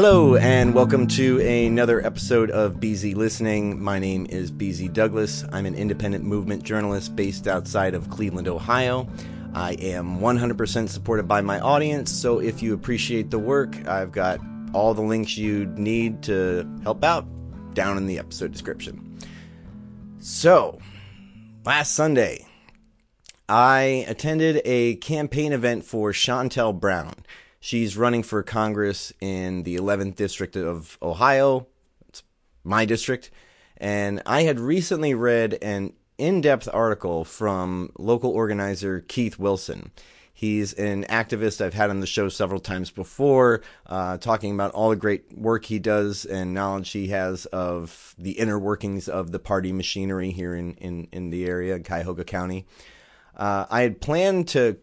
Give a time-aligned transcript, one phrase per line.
[0.00, 3.82] Hello, and welcome to another episode of BZ Listening.
[3.82, 5.44] My name is BZ Douglas.
[5.50, 9.08] I'm an independent movement journalist based outside of Cleveland, Ohio.
[9.54, 14.38] I am 100% supported by my audience, so if you appreciate the work, I've got
[14.72, 17.26] all the links you need to help out
[17.74, 19.18] down in the episode description.
[20.20, 20.78] So,
[21.64, 22.46] last Sunday,
[23.48, 27.14] I attended a campaign event for Shontel Brown.
[27.60, 31.66] She's running for Congress in the 11th District of Ohio.
[32.08, 32.22] It's
[32.64, 33.30] my district.
[33.76, 39.92] And I had recently read an in depth article from local organizer Keith Wilson.
[40.32, 44.90] He's an activist I've had on the show several times before, uh, talking about all
[44.90, 49.40] the great work he does and knowledge he has of the inner workings of the
[49.40, 52.66] party machinery here in, in, in the area, in Cuyahoga County.
[53.36, 54.76] Uh, I had planned to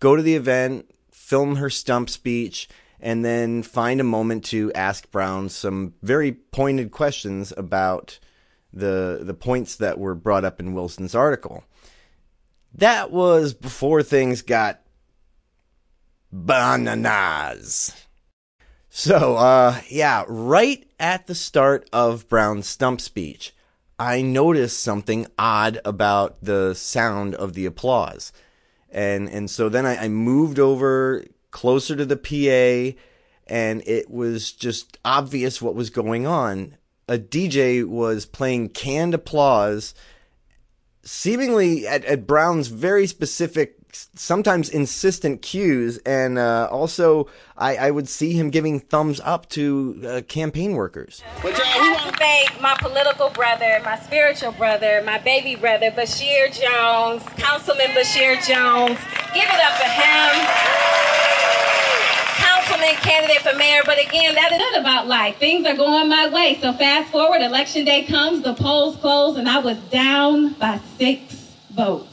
[0.00, 0.90] go to the event,
[1.30, 6.90] film her stump speech, and then find a moment to ask Brown some very pointed
[6.90, 8.18] questions about
[8.72, 11.62] the the points that were brought up in Wilson's article.
[12.74, 14.82] That was before things got
[16.32, 17.94] bananas.
[18.88, 23.54] So, uh, yeah, right at the start of Brown's stump speech,
[24.00, 28.32] I noticed something odd about the sound of the applause
[28.90, 32.98] and and so then I, I moved over closer to the PA,
[33.46, 36.76] and it was just obvious what was going on.
[37.08, 39.94] A DJ was playing canned applause,
[41.02, 48.08] seemingly at, at Brown's very specific sometimes insistent cues, and uh, also I, I, would
[48.08, 51.22] see him giving thumbs up to uh, campaign workers.
[51.42, 56.48] But I want to thank my political brother, my spiritual brother, my baby brother, Basheer
[56.52, 58.98] Jones, Councilman Basheer Jones.
[59.34, 60.90] Give it up for him.
[62.36, 65.36] Councilman candidate for mayor, but again, that is not about life.
[65.38, 66.58] Things are going my way.
[66.60, 71.54] So fast forward, election day comes, the polls close, and I was down by six
[71.70, 72.09] votes.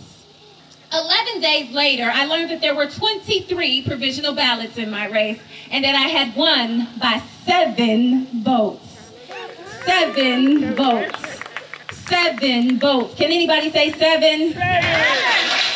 [0.94, 5.40] 11 days later, I learned that there were 23 provisional ballots in my race
[5.70, 9.12] and that I had won by seven votes.
[9.86, 11.42] Seven votes.
[11.92, 13.16] Seven votes.
[13.16, 14.54] Can anybody say seven?
[14.54, 15.67] seven.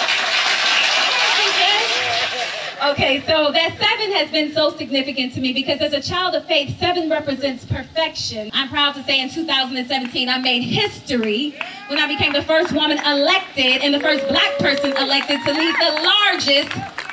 [2.82, 6.48] Okay, so that seven has been so significant to me because as a child of
[6.48, 8.50] faith, seven represents perfection.
[8.54, 11.56] I'm proud to say in 2017, I made history
[11.90, 15.76] when I became the first woman elected and the first black person elected to lead
[15.76, 16.72] the largest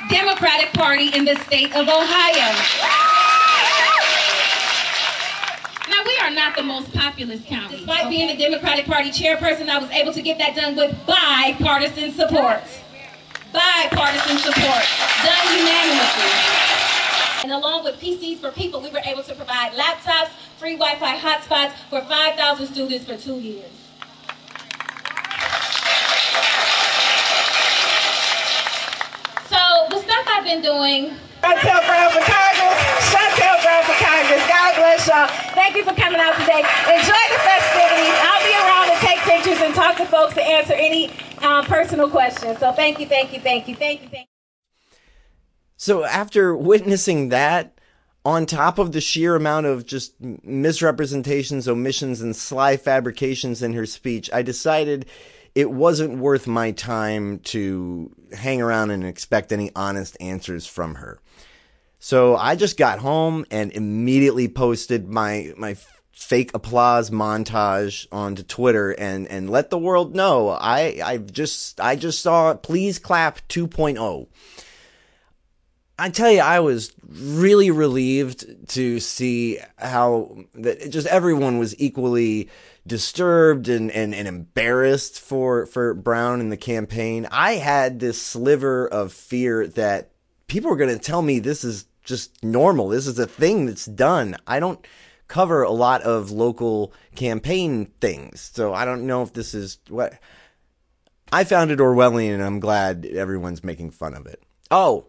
[0.09, 2.49] Democratic Party in the state of Ohio.
[5.87, 7.77] Now, we are not the most populous county.
[7.77, 12.11] Despite being the Democratic Party chairperson, I was able to get that done with bipartisan
[12.13, 12.63] support
[13.51, 14.85] bipartisan support,
[15.23, 16.31] done unanimously.
[17.43, 21.71] And along with PCs for People, we were able to provide laptops, free Wi-Fi hotspots
[21.89, 23.71] for 5,000 students for two years.
[29.47, 29.57] So
[29.89, 31.15] the stuff I've been doing.
[31.41, 32.77] Shontel Brown for Congress.
[33.07, 34.43] Shontel Brown for Congress.
[34.45, 35.27] God bless y'all.
[35.55, 36.59] Thank you for coming out today.
[36.91, 38.15] Enjoy the festivities.
[38.19, 41.09] I'll be around to take pictures and talk to folks to answer any
[41.43, 42.57] um, personal question.
[42.57, 44.97] So thank you, thank you, thank you, thank you, thank you.
[45.77, 47.79] So after witnessing that,
[48.25, 53.85] on top of the sheer amount of just misrepresentations, omissions, and sly fabrications in her
[53.85, 55.05] speech, I decided
[55.55, 61.19] it wasn't worth my time to hang around and expect any honest answers from her.
[61.99, 65.75] So I just got home and immediately posted my my
[66.19, 71.95] fake applause montage onto Twitter and and let the world know I I just I
[71.95, 74.27] just saw please clap 2.0.
[75.97, 82.49] I tell you, I was really relieved to see how that just everyone was equally
[82.87, 87.27] disturbed and, and, and embarrassed for, for Brown in the campaign.
[87.31, 90.11] I had this sliver of fear that
[90.47, 92.87] people were going to tell me this is just normal.
[92.87, 94.37] This is a thing that's done.
[94.47, 94.79] I don't
[95.29, 98.51] cover a lot of local campaign things.
[98.53, 100.19] So I don't know if this is what
[101.31, 104.43] I found it Orwellian and I'm glad everyone's making fun of it.
[104.69, 105.05] Oh,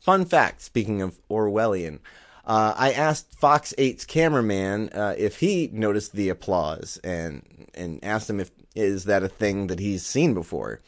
[0.00, 2.00] fun fact speaking of Orwellian.
[2.44, 8.28] Uh, I asked Fox 8's cameraman uh, if he noticed the applause and and asked
[8.28, 10.80] him if is that a thing that he's seen before.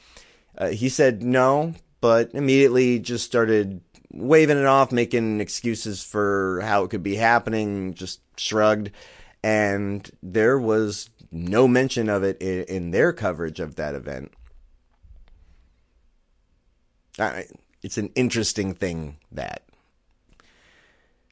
[0.57, 6.85] Uh, he said no, but immediately just started waving it off, making excuses for how
[6.85, 8.91] it could be happening, just shrugged.
[9.43, 14.33] And there was no mention of it in, in their coverage of that event.
[17.19, 17.47] I,
[17.83, 19.63] it's an interesting thing that.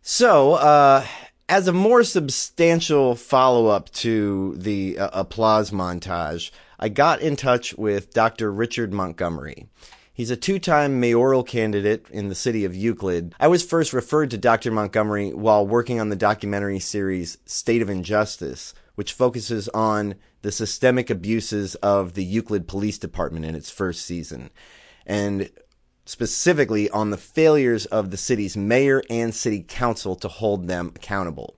[0.03, 1.05] So, uh,
[1.49, 7.75] as a more substantial follow up to the uh, applause montage, I got in touch
[7.75, 8.53] with Dr.
[8.53, 9.67] Richard Montgomery.
[10.19, 13.37] He's a two time mayoral candidate in the city of Euclid.
[13.39, 14.73] I was first referred to Dr.
[14.73, 21.09] Montgomery while working on the documentary series State of Injustice, which focuses on the systemic
[21.09, 24.51] abuses of the Euclid Police Department in its first season.
[25.07, 25.51] And
[26.05, 31.55] specifically on the failures of the city's mayor and city council to hold them accountable.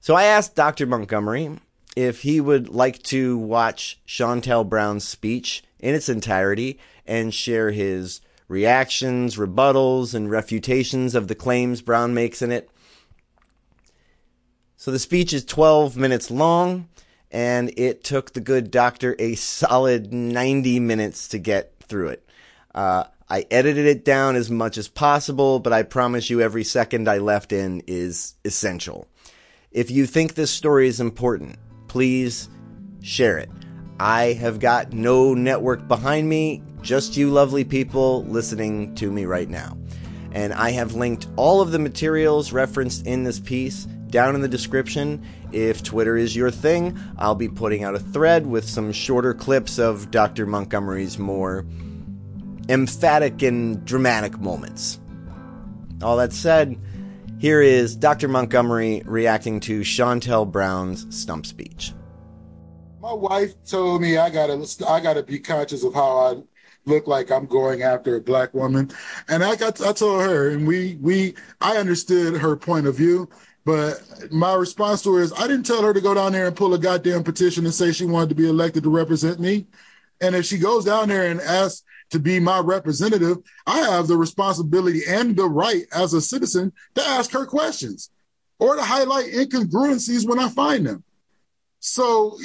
[0.00, 0.86] So I asked Dr.
[0.86, 1.56] Montgomery
[1.94, 8.20] if he would like to watch Shontel Brown's speech in its entirety and share his
[8.48, 12.70] reactions, rebuttals, and refutations of the claims Brown makes in it.
[14.76, 16.88] So the speech is 12 minutes long,
[17.30, 22.28] and it took the good doctor a solid 90 minutes to get through it.
[22.74, 27.08] Uh, I edited it down as much as possible, but I promise you every second
[27.08, 29.08] I left in is essential.
[29.72, 31.56] If you think this story is important,
[31.88, 32.48] please
[33.02, 33.50] share it.
[33.98, 39.48] I have got no network behind me, just you lovely people listening to me right
[39.48, 39.78] now.
[40.32, 44.48] And I have linked all of the materials referenced in this piece down in the
[44.48, 45.24] description.
[45.50, 49.78] If Twitter is your thing, I'll be putting out a thread with some shorter clips
[49.78, 50.44] of Dr.
[50.44, 51.64] Montgomery's more
[52.68, 55.00] emphatic and dramatic moments.
[56.02, 56.78] All that said,
[57.38, 58.28] here is Dr.
[58.28, 61.92] Montgomery reacting to Shontel Brown's stump speech.
[63.06, 66.42] My wife told me I gotta I gotta be conscious of how I
[66.86, 68.90] look like I'm going after a black woman,
[69.28, 73.28] and I got I told her, and we we I understood her point of view,
[73.64, 76.56] but my response to her is I didn't tell her to go down there and
[76.56, 79.68] pull a goddamn petition and say she wanted to be elected to represent me,
[80.20, 83.36] and if she goes down there and asks to be my representative,
[83.68, 88.10] I have the responsibility and the right as a citizen to ask her questions
[88.58, 91.04] or to highlight incongruencies when I find them.
[91.80, 92.36] So,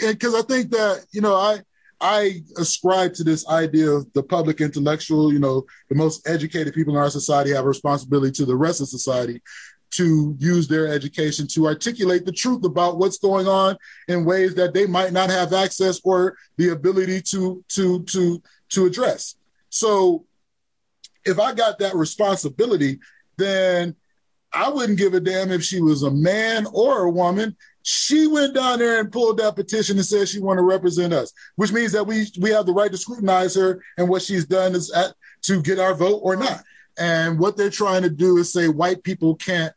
[0.00, 1.60] because I think that, you know, I,
[2.00, 6.94] I ascribe to this idea of the public intellectual, you know, the most educated people
[6.94, 9.42] in our society have a responsibility to the rest of society
[9.90, 13.76] to use their education to articulate the truth about what's going on
[14.08, 18.86] in ways that they might not have access or the ability to to to to
[18.86, 19.36] address.
[19.68, 20.24] So
[21.24, 23.00] if I got that responsibility,
[23.36, 23.96] then
[24.52, 27.56] I wouldn't give a damn if she was a man or a woman.
[27.82, 31.32] She went down there and pulled that petition and said she want to represent us,
[31.56, 34.74] which means that we we have the right to scrutinize her and what she's done
[34.74, 36.62] is at, to get our vote or not.
[36.98, 39.72] And what they're trying to do is say white people can't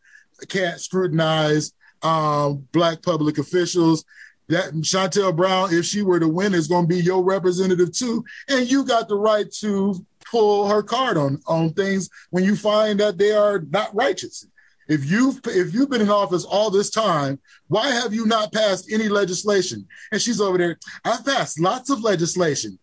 [0.50, 4.04] can't scrutinize um, black public officials
[4.50, 8.26] that Shontel Brown, if she were to win, is going to be your representative too,
[8.50, 13.00] and you got the right to pull her card on on things when you find
[13.00, 14.46] that they are not righteous.
[14.88, 18.92] If you've if you've been in office all this time, why have you not passed
[18.92, 19.88] any legislation?
[20.12, 20.78] And she's over there.
[21.06, 22.80] I've passed lots of legislation.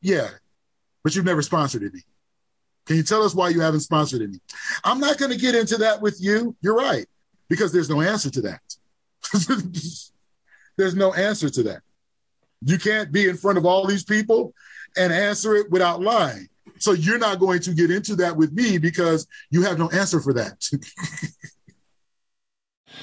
[0.00, 0.28] Yeah,
[1.02, 2.02] but you've never sponsored any.
[2.86, 4.40] Can you tell us why you haven't sponsored any?
[4.82, 6.56] I'm not going to get into that with you.
[6.60, 7.06] You're right,
[7.48, 8.60] because there's no answer to that.
[10.78, 11.82] There's no answer to that.
[12.62, 14.54] You can't be in front of all these people
[14.96, 16.48] and answer it without lying.
[16.80, 20.20] So you're not going to get into that with me because you have no answer
[20.20, 20.68] for that.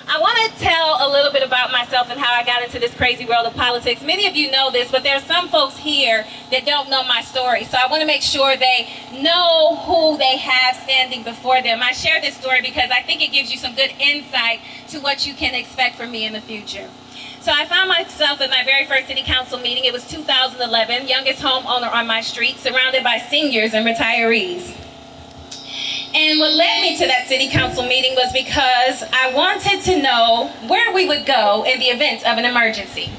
[0.07, 2.93] I want to tell a little bit about myself and how I got into this
[2.93, 4.01] crazy world of politics.
[4.01, 7.21] Many of you know this, but there are some folks here that don't know my
[7.21, 7.63] story.
[7.63, 11.81] So I want to make sure they know who they have standing before them.
[11.81, 14.59] I share this story because I think it gives you some good insight
[14.89, 16.89] to what you can expect from me in the future.
[17.45, 19.85] So I found myself at my very first city council meeting.
[19.85, 24.75] It was 2011, youngest homeowner on my street, surrounded by seniors and retirees.
[26.15, 30.51] And what led me to that city council meeting was because I wanted to know
[30.67, 33.11] where we would go in the event of an emergency.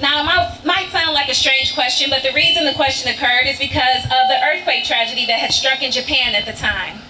[0.00, 3.58] Now, it might sound like a strange question, but the reason the question occurred is
[3.58, 7.00] because of the earthquake tragedy that had struck in Japan at the time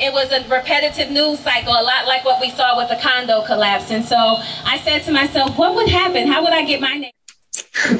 [0.00, 3.44] it was a repetitive news cycle, a lot like what we saw with the condo
[3.44, 3.90] collapse.
[3.90, 6.26] And so I said to myself, what would happen?
[6.28, 7.12] How would I get my name?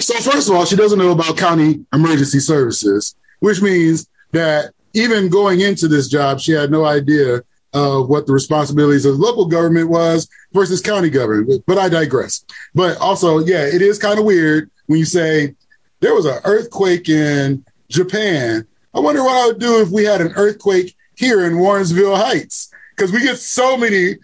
[0.00, 5.28] So, first of all, she doesn't know about county emergency services, which means that even
[5.28, 9.88] going into this job, she had no idea of what the responsibilities of local government
[9.88, 11.62] was versus county government.
[11.66, 12.44] But I digress.
[12.74, 15.54] But also, yeah, it is kind of weird when you say
[16.00, 18.66] there was an earthquake in Japan.
[18.94, 22.70] I wonder what I would do if we had an earthquake here in Warrensville Heights
[22.96, 24.16] because we get so many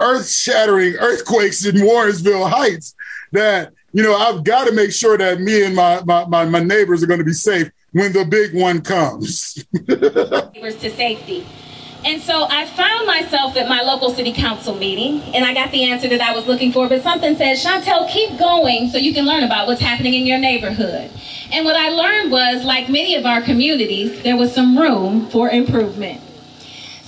[0.00, 2.94] earth shattering earthquakes in Warrensville Heights
[3.32, 6.60] that, you know, I've got to make sure that me and my, my, my, my
[6.60, 9.64] neighbors are going to be safe when the big one comes.
[9.88, 11.46] Neighbors to safety.
[12.04, 13.18] And so I found myself
[13.48, 16.46] myself at my local city council meeting, and I got the answer that I was
[16.46, 20.14] looking for, but something said, Shontel, keep going so you can learn about what's happening
[20.14, 21.10] in your neighborhood.
[21.52, 25.50] And what I learned was, like many of our communities, there was some room for
[25.50, 26.20] improvement.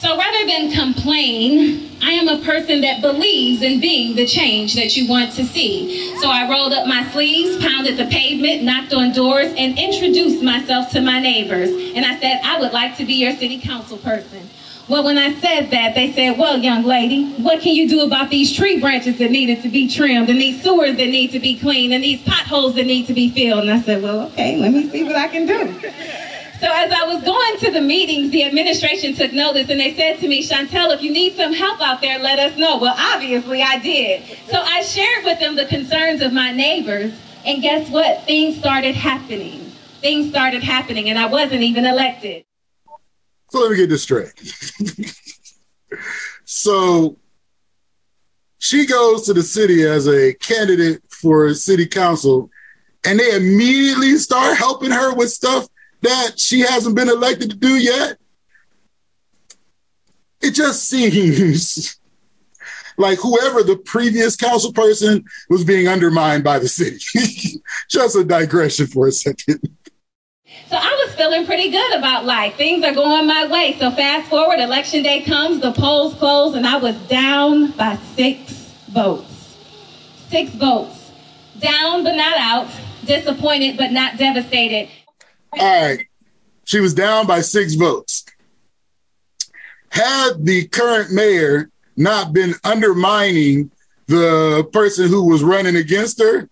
[0.01, 4.97] So rather than complain, I am a person that believes in being the change that
[4.97, 6.17] you want to see.
[6.17, 10.91] So I rolled up my sleeves, pounded the pavement, knocked on doors, and introduced myself
[10.93, 11.69] to my neighbors.
[11.69, 14.49] And I said, I would like to be your city council person.
[14.89, 18.31] Well, when I said that, they said, well, young lady, what can you do about
[18.31, 21.59] these tree branches that needed to be trimmed and these sewers that need to be
[21.59, 23.65] cleaned and these potholes that need to be filled?
[23.65, 25.91] And I said, well, okay, let me see what I can do.
[26.61, 30.19] So as I was going to the meetings, the administration took notice and they said
[30.19, 32.77] to me, Shontel, if you need some help out there, let us know.
[32.77, 34.23] Well, obviously I did.
[34.47, 37.15] So I shared with them the concerns of my neighbors.
[37.47, 38.25] And guess what?
[38.25, 39.73] Things started happening.
[40.03, 42.45] Things started happening and I wasn't even elected.
[43.49, 44.35] So let me get this straight.
[46.45, 47.17] so
[48.59, 52.51] she goes to the city as a candidate for city council
[53.07, 55.67] and they immediately start helping her with stuff
[56.03, 58.19] that she hasn't been elected to do yet?
[60.41, 61.99] It just seems
[62.97, 66.99] like whoever the previous council person was being undermined by the city.
[67.91, 69.61] just a digression for a second.
[70.69, 72.55] So I was feeling pretty good about life.
[72.57, 73.77] Things are going my way.
[73.79, 78.53] So fast forward, election day comes, the polls close, and I was down by six
[78.89, 79.57] votes.
[80.29, 81.11] Six votes.
[81.59, 82.71] Down but not out.
[83.05, 84.89] Disappointed but not devastated.
[85.53, 86.07] All right.
[86.65, 88.25] She was down by six votes.
[89.91, 93.71] Had the current mayor not been undermining
[94.07, 96.49] the person who was running against her,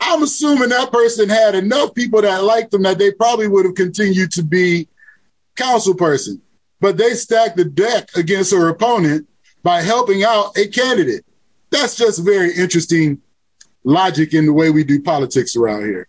[0.00, 3.74] I'm assuming that person had enough people that liked them that they probably would have
[3.74, 4.88] continued to be
[5.56, 6.40] council person.
[6.80, 9.28] But they stacked the deck against her opponent
[9.62, 11.24] by helping out a candidate.
[11.70, 13.20] That's just very interesting
[13.84, 16.08] logic in the way we do politics around here.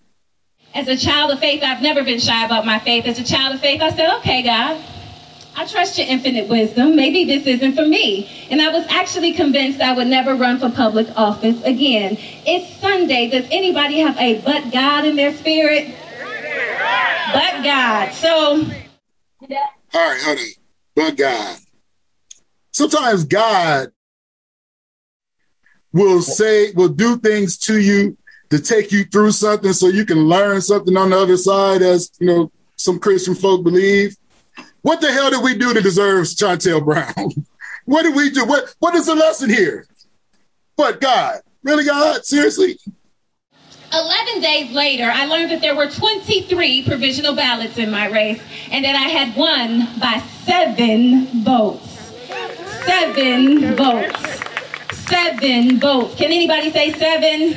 [0.74, 3.06] As a child of faith, I've never been shy about my faith.
[3.06, 4.82] As a child of faith, I said, okay, God,
[5.56, 6.96] I trust your infinite wisdom.
[6.96, 8.48] Maybe this isn't for me.
[8.50, 12.18] And I was actually convinced I would never run for public office again.
[12.46, 13.30] It's Sunday.
[13.30, 15.94] Does anybody have a but God in their spirit?
[17.34, 18.14] But God.
[18.14, 18.66] So.
[19.94, 20.52] All right, honey.
[20.96, 21.58] But God.
[22.72, 23.92] Sometimes God
[25.92, 28.18] will say, will do things to you
[28.52, 32.12] to take you through something so you can learn something on the other side, as
[32.20, 34.16] you know, some Christian folk believe.
[34.82, 37.32] What the hell did we do to deserve Shontel Brown?
[37.86, 38.46] what did we do?
[38.46, 39.88] What what is the lesson here?
[40.76, 42.78] But God, really, God, seriously?
[43.94, 48.42] 11 days later, I learned that there were 23 provisional ballots in my race
[48.72, 51.90] and that I had won by seven votes.
[52.86, 54.41] Seven votes
[55.12, 56.16] seven votes.
[56.16, 57.50] Can anybody say seven?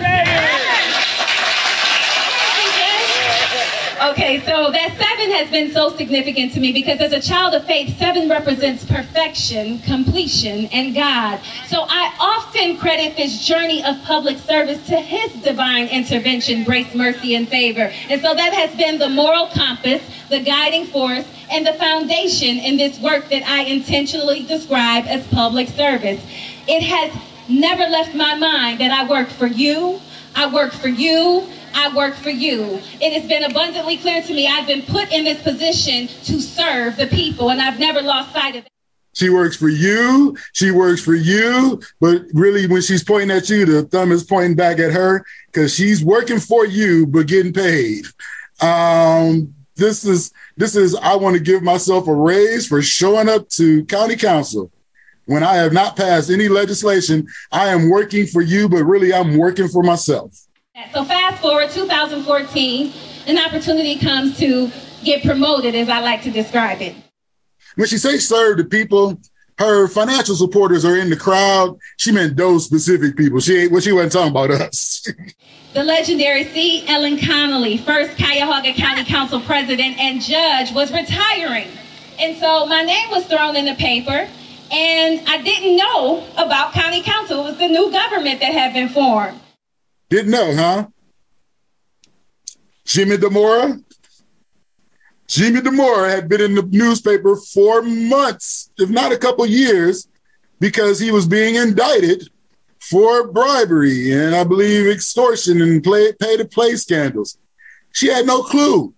[4.11, 7.65] Okay, so that seven has been so significant to me because as a child of
[7.65, 11.41] faith, seven represents perfection, completion, and God.
[11.69, 17.37] So I often credit this journey of public service to His divine intervention, grace, mercy,
[17.37, 17.91] and favor.
[18.11, 22.77] And so that has been the moral compass, the guiding force, and the foundation in
[22.77, 26.21] this work that I intentionally describe as public service.
[26.67, 27.13] It has
[27.49, 30.01] never left my mind that I work for you,
[30.35, 32.81] I work for you, I work for you.
[33.01, 36.97] It has been abundantly clear to me I've been put in this position to serve
[36.97, 38.71] the people, and I've never lost sight of it.
[39.15, 40.37] She works for you.
[40.53, 41.81] She works for you.
[42.01, 45.73] But really, when she's pointing at you, the thumb is pointing back at her because
[45.73, 48.07] she's working for you, but getting paid.
[48.61, 53.49] Um, this is this is I want to give myself a raise for showing up
[53.51, 54.71] to county council
[55.27, 59.37] when I have not passed any legislation, I am working for you, but really I'm
[59.37, 60.37] working for myself.
[60.93, 62.93] So fast forward 2014,
[63.27, 64.71] an opportunity comes to
[65.05, 66.95] get promoted, as I like to describe it.
[67.77, 69.19] When she says serve the people,
[69.59, 71.79] her financial supporters are in the crowd.
[71.97, 73.41] She meant those specific people.
[73.41, 75.07] She ain't well, she wasn't talking about us.
[75.75, 76.87] the legendary C.
[76.89, 81.69] Ellen Connally, first Cuyahoga County Council president and judge, was retiring.
[82.19, 84.29] And so my name was thrown in the paper.
[84.75, 87.47] And I didn't know about county council.
[87.47, 89.39] It was the new government that had been formed.
[90.09, 90.89] Didn't know, huh?
[92.85, 93.81] Jimmy Dimora.
[95.29, 100.09] Jimmy Dimora had been in the newspaper for months, if not a couple years,
[100.59, 102.29] because he was being indicted
[102.81, 107.39] for bribery and I believe extortion and play, pay to play scandals.
[107.93, 108.93] She had no clue.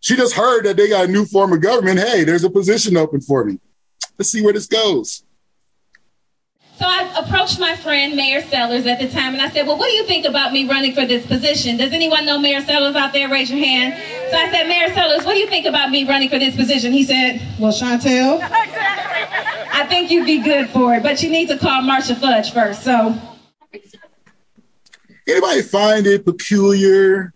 [0.00, 2.00] She just heard that they got a new form of government.
[2.00, 3.60] Hey, there's a position open for me.
[4.22, 5.24] Let's see where this goes.
[6.78, 9.88] So I approached my friend Mayor Sellers at the time and I said, Well, what
[9.88, 11.76] do you think about me running for this position?
[11.76, 13.28] Does anyone know Mayor Sellers out there?
[13.28, 13.94] Raise your hand.
[14.30, 16.92] So I said, Mayor Sellers, what do you think about me running for this position?
[16.92, 21.58] He said, Well, Shontel, I think you'd be good for it, but you need to
[21.58, 22.84] call Marcia Fudge first.
[22.84, 23.18] So
[25.26, 27.34] anybody find it peculiar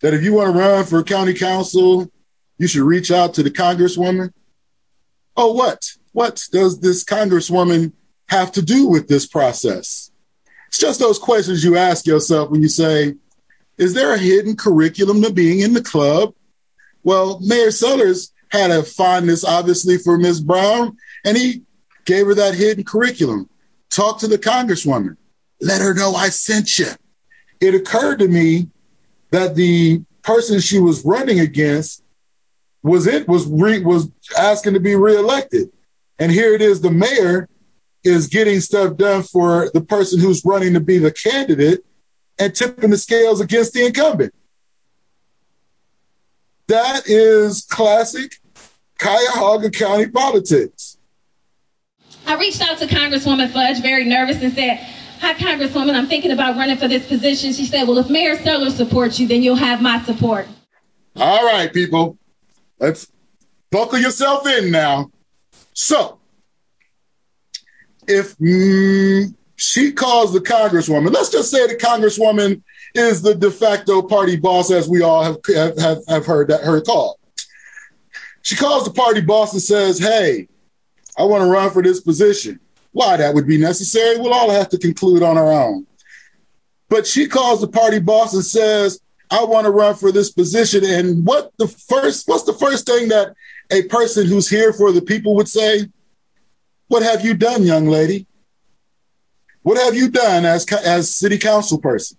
[0.00, 2.10] that if you want to run for county council,
[2.56, 4.32] you should reach out to the congresswoman?
[5.36, 5.86] Oh, what?
[6.16, 7.92] What does this congresswoman
[8.30, 10.10] have to do with this process?
[10.68, 13.16] It's just those questions you ask yourself when you say,
[13.76, 16.32] is there a hidden curriculum to being in the club?
[17.04, 20.40] Well, Mayor Sellers had a fondness, obviously, for Ms.
[20.40, 21.64] Brown, and he
[22.06, 23.50] gave her that hidden curriculum.
[23.90, 25.18] Talk to the congresswoman.
[25.60, 26.92] Let her know I sent you.
[27.60, 28.70] It occurred to me
[29.32, 32.02] that the person she was running against
[32.82, 35.72] was it was re, was asking to be reelected,
[36.18, 36.80] and here it is.
[36.80, 37.48] The mayor
[38.04, 41.84] is getting stuff done for the person who's running to be the candidate
[42.38, 44.34] and tipping the scales against the incumbent.
[46.68, 48.36] That is classic
[48.98, 50.98] Cuyahoga County politics.
[52.26, 54.78] I reached out to Congresswoman Fudge, very nervous, and said,
[55.20, 57.52] Hi, Congresswoman, I'm thinking about running for this position.
[57.52, 60.46] She said, Well, if Mayor Sellers supports you, then you'll have my support.
[61.14, 62.18] All right, people,
[62.78, 63.10] let's
[63.70, 65.10] buckle yourself in now.
[65.76, 66.18] So,
[68.08, 72.62] if mm, she calls the congresswoman, let's just say the congresswoman
[72.94, 76.80] is the de facto party boss, as we all have have, have heard that her
[76.80, 77.20] call.
[78.40, 80.48] She calls the party boss and says, "Hey,
[81.18, 82.58] I want to run for this position."
[82.92, 85.86] Why that would be necessary, we'll all have to conclude on our own.
[86.88, 90.84] But she calls the party boss and says, I want to run for this position.
[90.84, 93.34] And what the first, what's the first thing that
[93.70, 95.88] a person who's here for the people would say?
[96.88, 98.26] What have you done, young lady?
[99.62, 102.18] What have you done as, as city council person?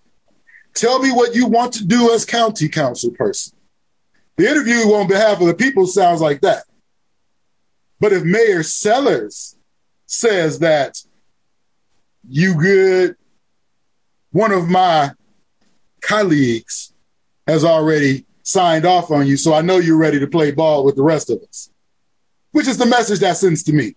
[0.74, 3.56] Tell me what you want to do as county council person.
[4.36, 6.64] The interview on behalf of the people sounds like that.
[7.98, 9.56] But if Mayor Sellers
[10.06, 11.02] says that
[12.28, 13.16] you good,
[14.30, 15.12] one of my
[16.00, 16.92] colleagues
[17.46, 20.96] has already signed off on you, so I know you're ready to play ball with
[20.96, 21.70] the rest of us.
[22.52, 23.94] Which is the message that sends to me.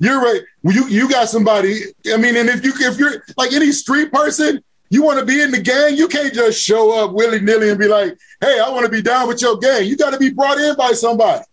[0.00, 0.42] You're right.
[0.64, 1.82] You you got somebody.
[2.12, 5.40] I mean, and if you if you're like any street person, you want to be
[5.40, 5.96] in the gang.
[5.96, 9.02] You can't just show up willy nilly and be like, "Hey, I want to be
[9.02, 11.44] down with your gang." You got to be brought in by somebody.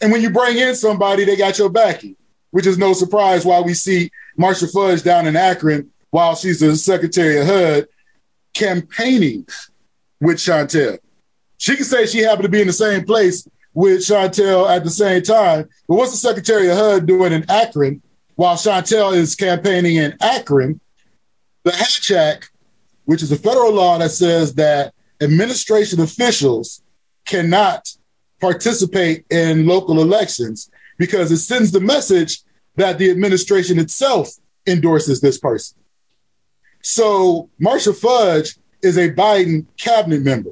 [0.00, 2.16] And when you bring in somebody, they got your backing,
[2.52, 6.74] which is no surprise why we see Marcia Fudge down in Akron while she's the
[6.74, 7.86] Secretary of HUD
[8.54, 9.46] campaigning
[10.20, 10.98] with Shontel.
[11.56, 14.90] She can say she happened to be in the same place with Shontel at the
[14.90, 15.68] same time.
[15.86, 18.02] But what's the Secretary of HUD doing in Akron
[18.36, 20.80] while Shontel is campaigning in Akron?
[21.64, 22.50] The Hatch Act,
[23.04, 26.82] which is a federal law that says that administration officials
[27.24, 27.88] cannot
[28.40, 32.42] participate in local elections because it sends the message
[32.76, 34.30] that the administration itself
[34.66, 35.78] endorses this person.
[36.82, 40.50] So Marcia Fudge is a Biden cabinet member.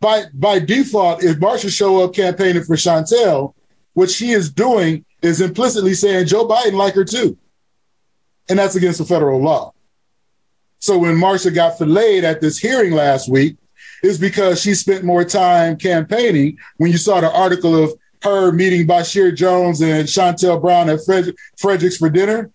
[0.00, 3.54] By by default, if Marcia show up campaigning for Shontel,
[3.94, 7.36] what she is doing is implicitly saying Joe Biden like her too.
[8.48, 9.74] And that's against the federal law.
[10.78, 13.56] So when Marcia got filleted at this hearing last week,
[14.02, 16.58] is because she spent more time campaigning.
[16.76, 21.34] When you saw the article of her meeting Basheer Jones and Shontel Brown at Fred-
[21.56, 22.50] Frederick's for dinner,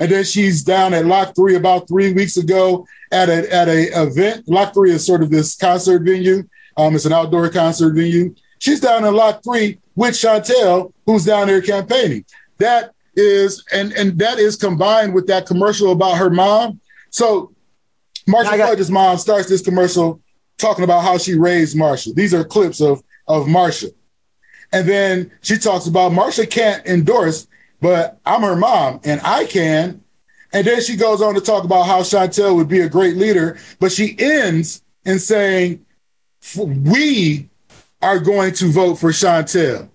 [0.00, 4.02] and then she's down at Lock Three about three weeks ago at a at a
[4.02, 4.48] event.
[4.48, 6.48] Lock Three is sort of this concert venue.
[6.76, 8.34] Um, it's an outdoor concert venue.
[8.60, 12.24] She's down in Lock Three with Shontel, who's down there campaigning.
[12.58, 16.80] That is, and and that is combined with that commercial about her mom.
[17.10, 17.52] So
[18.26, 20.20] Marcia got- Fudge's mom starts this commercial
[20.58, 22.12] talking about how she raised Marcia.
[22.12, 23.88] These are clips of of Marcia.
[24.72, 27.46] And then she talks about Marcia can't endorse,
[27.80, 30.02] but I'm her mom and I can.
[30.52, 33.58] And then she goes on to talk about how Shontel would be a great leader,
[33.80, 35.84] but she ends in saying,
[36.56, 37.48] we
[38.00, 39.90] are going to vote for Shontel.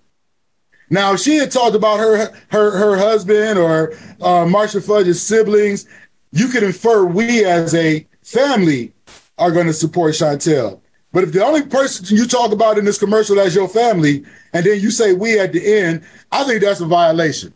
[0.90, 5.86] Now, if she had talked about her her her husband or uh, Marcia Fudge's siblings,
[6.30, 8.92] you could infer we as a family
[9.38, 10.80] are going to support Shontel.
[11.12, 14.66] But if the only person you talk about in this commercial is your family, and
[14.66, 17.54] then you say we at the end, I think that's a violation.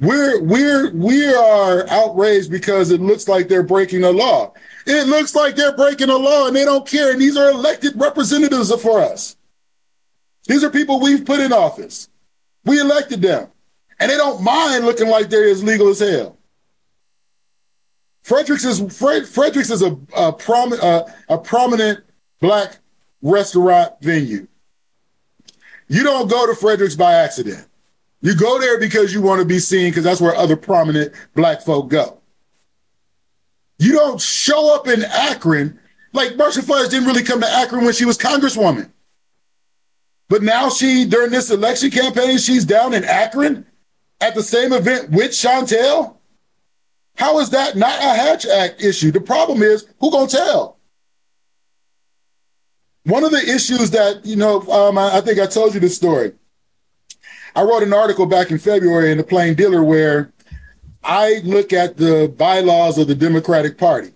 [0.00, 4.54] We're we're we are outraged because it looks like they're breaking a law.
[4.86, 7.12] It looks like they're breaking a law and they don't care.
[7.12, 9.36] And these are elected representatives for us.
[10.46, 12.08] These are people we've put in office.
[12.64, 13.48] We elected them.
[14.00, 16.38] and they don't mind looking like they're as legal as hell.
[18.22, 22.00] Fredericks is Fred, Fredericks is a a, prom, uh, a prominent
[22.40, 22.78] black
[23.22, 24.46] restaurant venue.
[25.88, 27.66] You don't go to Fredericks by accident.
[28.22, 31.62] You go there because you want to be seen because that's where other prominent black
[31.62, 32.20] folk go.
[33.78, 35.78] You don't show up in Akron
[36.12, 38.90] like Marcia Fudge didn't really come to Akron when she was Congresswoman.
[40.28, 43.66] But now she, during this election campaign, she's down in Akron
[44.20, 46.16] at the same event with Shontel.
[47.16, 49.10] How is that not a Hatch Act issue?
[49.10, 50.78] The problem is who gonna tell?
[53.04, 55.96] One of the issues that, you know, um, I, I think I told you this
[55.96, 56.32] story.
[57.54, 60.32] I wrote an article back in February in the Plain Dealer where
[61.02, 64.12] I look at the bylaws of the Democratic Party.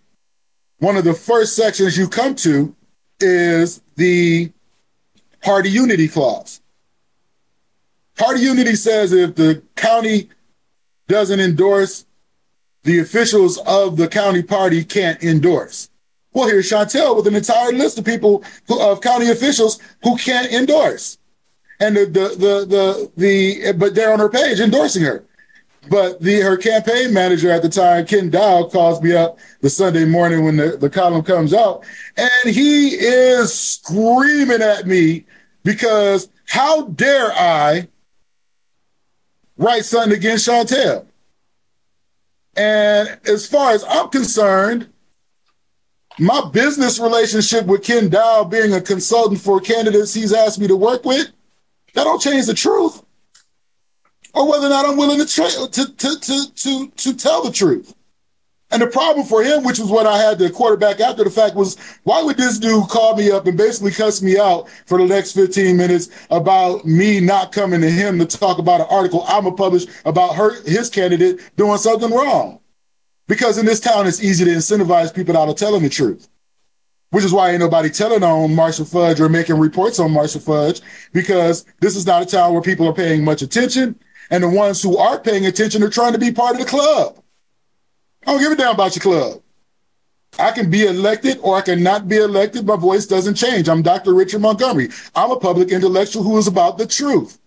[0.79, 2.75] One of the first sections you come to
[3.21, 4.53] is the
[5.43, 6.61] Party Unity Clause.
[8.17, 10.29] Party Unity says if the county
[11.09, 12.07] doesn't endorse,
[12.85, 15.91] the officials of the county party can't endorse.
[16.33, 20.53] Well, here's Shontel with an entire list of people who, of county officials who can't
[20.53, 21.19] endorse,
[21.81, 25.25] and the the the the, the but they're on her page endorsing her.
[25.91, 30.07] But the her campaign manager at the time, Ken Dow, calls me up the Sunday
[30.07, 31.85] morning when the, the column comes out,
[32.17, 35.27] and he is screaming at me
[35.63, 37.89] because how dare I
[39.59, 41.07] write something against Shontel?
[42.57, 44.89] And as far as I'm concerned,
[46.19, 50.77] my business relationship with Ken Dow being a consultant for candidates he's asked me to
[50.77, 51.33] work with,
[51.95, 53.03] that don't change the truth
[54.35, 57.53] or whether or not I'm willing to, tra- to, to, to, to, to tell the
[57.53, 57.95] truth.
[58.71, 61.55] And the problem for him, which was what I had to quarterback after the fact,
[61.55, 65.07] was why would this dude call me up and basically cuss me out for the
[65.07, 69.45] next 15 minutes about me not coming to him to talk about an article I'm
[69.45, 72.59] gonna publish about her his candidate doing something wrong?
[73.29, 76.29] Because in this town, it's easy to incentivize people out of telling the truth.
[77.15, 80.81] Which is why ain't nobody telling on Marshall Fudge or making reports on Marshall Fudge,
[81.13, 83.95] because this is not a town where people are paying much attention
[84.31, 87.17] and the ones who are paying attention are trying to be part of the club.
[88.27, 89.43] I don't give a damn about your club.
[90.41, 92.67] I can be elected or I can not be elected.
[92.67, 93.69] My voice doesn't change.
[93.69, 94.13] I'm Dr.
[94.13, 94.89] Richard Montgomery.
[95.15, 97.39] I'm a public intellectual who is about the truth.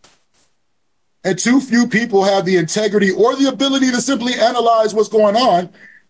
[1.26, 5.36] And too few people have the integrity or the ability to simply analyze what's going
[5.36, 5.70] on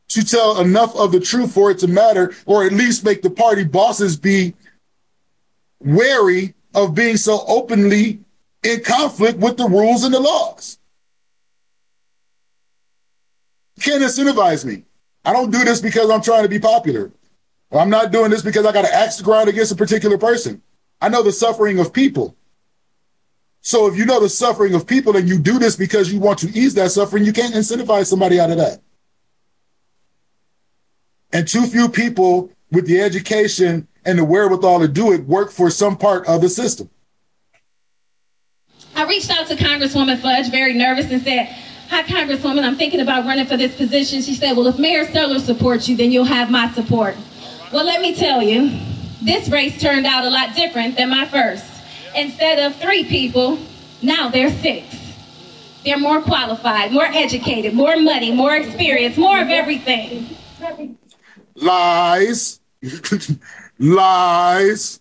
[0.09, 3.29] to tell enough of the truth for it to matter, or at least make the
[3.29, 4.53] party bosses be
[5.79, 8.19] wary of being so openly
[8.63, 10.79] in conflict with the rules and the laws.
[13.79, 14.83] Can't incentivize me.
[15.23, 17.11] I don't do this because I'm trying to be popular.
[17.71, 20.61] I'm not doing this because I got to axe the ground against a particular person.
[21.01, 22.35] I know the suffering of people.
[23.61, 26.39] So if you know the suffering of people and you do this because you want
[26.39, 28.81] to ease that suffering, you can't incentivize somebody out of that.
[31.31, 35.69] And too few people with the education and the wherewithal to do it work for
[35.69, 36.89] some part of the system.
[38.95, 41.45] I reached out to Congresswoman Fudge, very nervous, and said,
[41.89, 44.21] Hi, Congresswoman, I'm thinking about running for this position.
[44.21, 47.15] She said, Well, if Mayor Sellers supports you, then you'll have my support.
[47.71, 48.79] Well, let me tell you,
[49.21, 51.65] this race turned out a lot different than my first.
[52.15, 53.59] Instead of three people,
[54.01, 54.95] now they're six.
[55.85, 60.27] They're more qualified, more educated, more money, more experience, more of everything.
[61.57, 62.59] Lies.
[63.79, 64.99] Lies.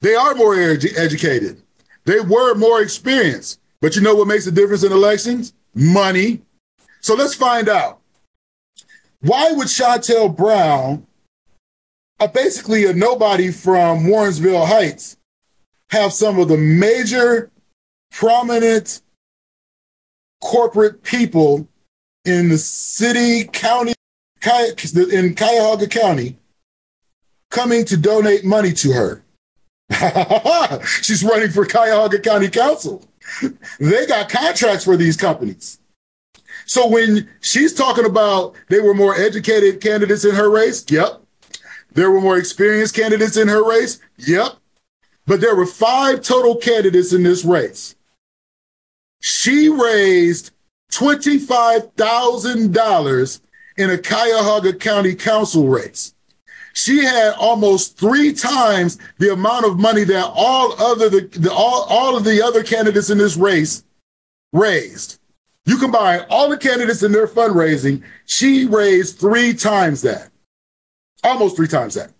[0.00, 1.62] They are more edu- educated.
[2.04, 3.60] They were more experienced.
[3.80, 5.52] But you know what makes a difference in elections?
[5.74, 6.40] Money.
[7.00, 8.00] So let's find out.
[9.20, 11.06] Why would Shontel Brown,
[12.20, 15.16] a basically a nobody from Warrensville Heights,
[15.90, 17.50] have some of the major
[18.12, 19.02] prominent
[20.40, 21.66] corporate people
[22.24, 23.94] in the city, county,
[24.44, 26.36] in Cuyahoga County
[27.50, 29.22] coming to donate money to her?
[31.02, 33.04] She's running for Cuyahoga County Council.
[33.78, 35.78] They got contracts for these companies.
[36.66, 41.22] So when she's talking about they were more educated candidates in her race, yep.
[41.92, 44.56] There were more experienced candidates in her race, yep.
[45.26, 47.94] But there were five total candidates in this race.
[49.20, 50.52] She raised
[50.92, 53.40] $25,000
[53.78, 56.14] in a Cuyahoga County Council race
[56.78, 61.82] she had almost three times the amount of money that all other the, the all,
[61.88, 63.82] all of the other candidates in this race
[64.52, 65.18] raised.
[65.66, 70.30] You combine all the candidates in their fundraising, she raised three times that.
[71.24, 72.12] Almost three times that.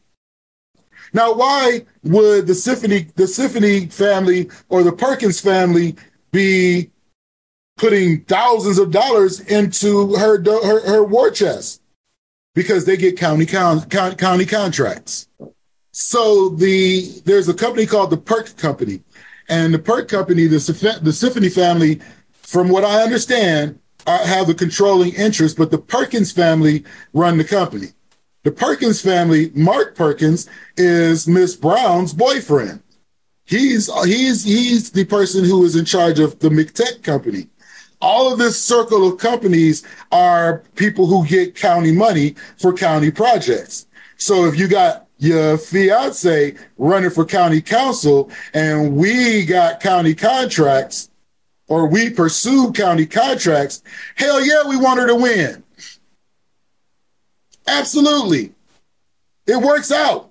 [1.12, 5.94] Now, why would the Symphony, the Symphony family or the Perkins family
[6.33, 6.90] be
[7.79, 11.81] putting thousands of dollars into her her, her war chest
[12.55, 13.87] because they get county county,
[14.17, 15.29] county contracts.
[15.93, 19.01] So the there's a company called the Perk Company,
[19.49, 22.01] and the Perk Company, the the Symphony family,
[22.43, 27.45] from what I understand, are, have the controlling interest, but the Perkins family run the
[27.45, 27.88] company.
[28.45, 32.83] The Perkins family, Mark Perkins, is Miss Brown's boyfriend.
[33.45, 37.49] He's he's he's the person who is in charge of the McTech company.
[38.01, 43.87] All of this circle of companies are people who get county money for county projects.
[44.17, 51.11] So if you got your fiance running for county council and we got county contracts
[51.67, 53.83] or we pursue county contracts,
[54.15, 55.63] hell yeah, we want her to win.
[57.67, 58.55] Absolutely.
[59.47, 60.31] It works out.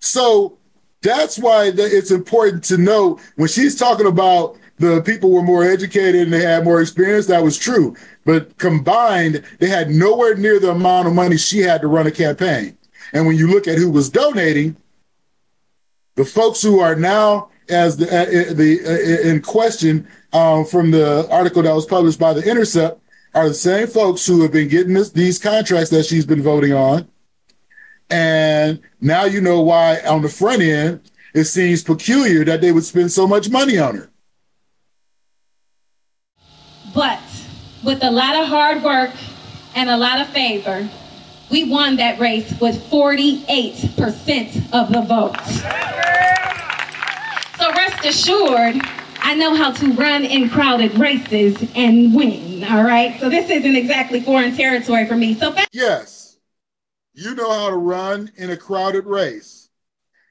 [0.00, 0.58] So
[1.02, 6.22] that's why it's important to know when she's talking about the people were more educated
[6.22, 7.94] and they had more experience, that was true.
[8.24, 12.10] But combined, they had nowhere near the amount of money she had to run a
[12.10, 12.78] campaign.
[13.12, 14.76] And when you look at who was donating,
[16.14, 21.28] the folks who are now as the, uh, the uh, in question um, from the
[21.30, 23.00] article that was published by the Intercept
[23.34, 26.72] are the same folks who have been getting this, these contracts that she's been voting
[26.72, 27.06] on.
[28.08, 32.84] And now you know why on the front end it seems peculiar that they would
[32.84, 34.10] spend so much money on her.
[36.94, 37.20] But
[37.84, 39.12] with a lot of hard work
[39.74, 40.88] and a lot of favor,
[41.50, 45.60] we won that race with 48% of the votes.
[47.58, 48.80] So rest assured,
[49.22, 53.20] I know how to run in crowded races and win, all right?
[53.20, 55.34] So this isn't exactly foreign territory for me.
[55.34, 56.38] So Yes.
[57.12, 59.68] You know how to run in a crowded race.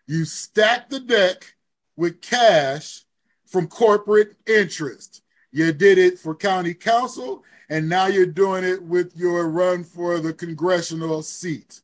[0.08, 1.54] You stack the deck
[1.96, 3.06] with cash
[3.46, 5.22] from corporate interest.
[5.52, 10.20] You did it for county council and now you're doing it with your run for
[10.20, 11.82] the congressional seat.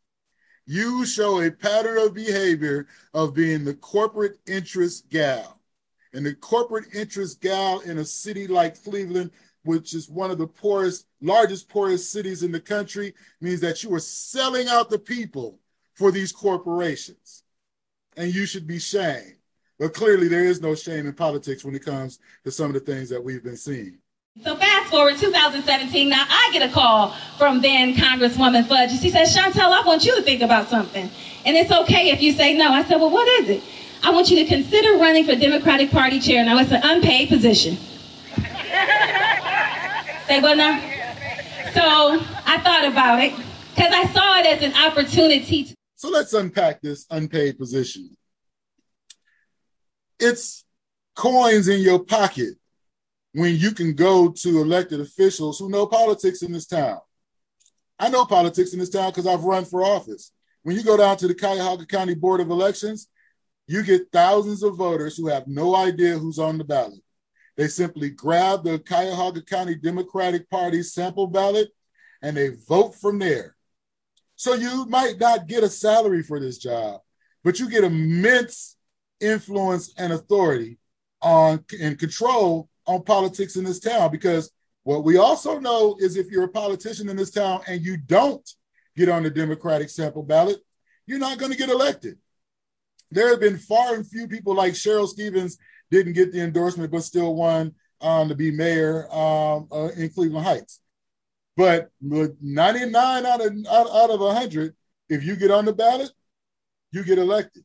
[0.65, 5.59] You show a pattern of behavior of being the corporate interest gal.
[6.13, 9.31] And the corporate interest gal in a city like Cleveland,
[9.63, 13.93] which is one of the poorest, largest, poorest cities in the country, means that you
[13.93, 15.59] are selling out the people
[15.93, 17.43] for these corporations.
[18.17, 19.34] And you should be shamed.
[19.79, 22.79] But clearly, there is no shame in politics when it comes to some of the
[22.79, 23.97] things that we've been seeing.
[24.43, 28.91] So fast forward 2017, now I get a call from then Congresswoman Fudge.
[28.99, 31.09] She says, Shontel, I want you to think about something.
[31.45, 32.69] And it's okay if you say no.
[32.71, 33.63] I said, well, what is it?
[34.03, 36.43] I want you to consider running for Democratic Party chair.
[36.43, 37.77] Now, it's an unpaid position.
[40.27, 40.79] say what now?
[41.73, 43.33] So I thought about it
[43.73, 45.63] because I saw it as an opportunity.
[45.65, 48.14] To- so let's unpack this unpaid position.
[50.19, 50.63] It's
[51.15, 52.55] coins in your pocket
[53.33, 56.99] when you can go to elected officials who know politics in this town.
[57.99, 60.31] I know politics in this town because I've run for office.
[60.63, 63.07] When you go down to the Cuyahoga County Board of Elections,
[63.67, 66.99] you get thousands of voters who have no idea who's on the ballot.
[67.57, 71.69] They simply grab the Cuyahoga County Democratic Party sample ballot
[72.21, 73.55] and they vote from there.
[74.35, 77.01] So you might not get a salary for this job,
[77.43, 78.74] but you get immense
[79.19, 80.77] influence and authority
[81.21, 84.51] on and control on politics in this town because
[84.83, 88.47] what we also know is if you're a politician in this town and you don't
[88.95, 90.59] get on the Democratic sample ballot,
[91.07, 92.17] you're not going to get elected.
[93.09, 95.57] There have been far and few people like Cheryl Stephens
[95.89, 100.45] didn't get the endorsement but still won um, to be mayor um, uh, in Cleveland
[100.45, 100.79] Heights.
[101.57, 104.75] But 99 out of out, out of 100,
[105.09, 106.11] if you get on the ballot,
[106.91, 107.63] you get elected.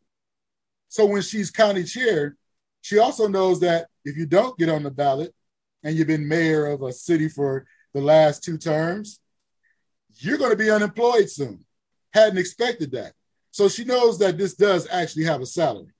[0.91, 2.37] So when she's county chair,
[2.83, 5.33] she also knows that if you don't get on the ballot
[5.83, 9.21] and you've been mayor of a city for the last two terms,
[10.17, 11.65] you're going to be unemployed soon.
[12.13, 13.13] Hadn't expected that.
[13.53, 15.93] So she knows that this does actually have a salary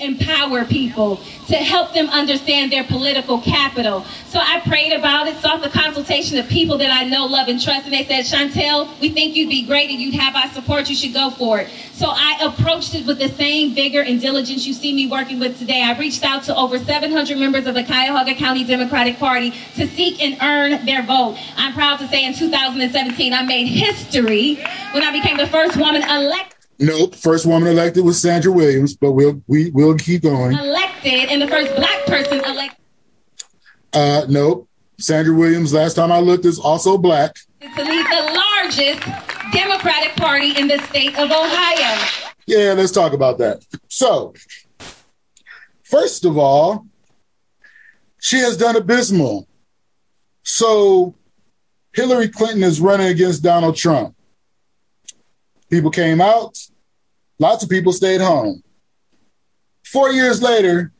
[0.00, 4.04] empower people to help them understand their political capital.
[4.26, 7.62] So I prayed about it, sought the consultation of people that I know, love, and
[7.62, 10.90] trust, and they said, Shontel, we think you'd be great and you'd have our support.
[10.90, 11.70] You should go for it.
[11.92, 15.56] So I approached it with the same vigor and diligence you see me working with
[15.56, 15.82] today.
[15.82, 20.20] I reached out to over 700 members of the Cuyahoga County Democratic Party to seek
[20.20, 21.38] and earn their vote.
[21.56, 24.56] I'm proud to say in 2017, I made history
[24.90, 27.14] when I became the first woman elected Nope.
[27.14, 30.52] First woman elected was Sandra Williams, but we'll we will keep going.
[30.56, 32.78] Elected and the first black person elected.
[33.92, 34.68] Uh, nope.
[34.98, 37.34] Sandra Williams, last time I looked, is also black.
[37.60, 39.00] To lead the largest
[39.52, 42.06] Democratic Party in the state of Ohio.
[42.46, 43.64] Yeah, let's talk about that.
[43.88, 44.34] So,
[45.82, 46.86] first of all,
[48.18, 49.46] She has done abysmal.
[50.42, 51.14] So
[51.92, 54.15] Hillary Clinton is running against Donald Trump.
[55.70, 56.58] People came out,
[57.38, 58.62] lots of people stayed home.
[59.84, 60.92] Four years later,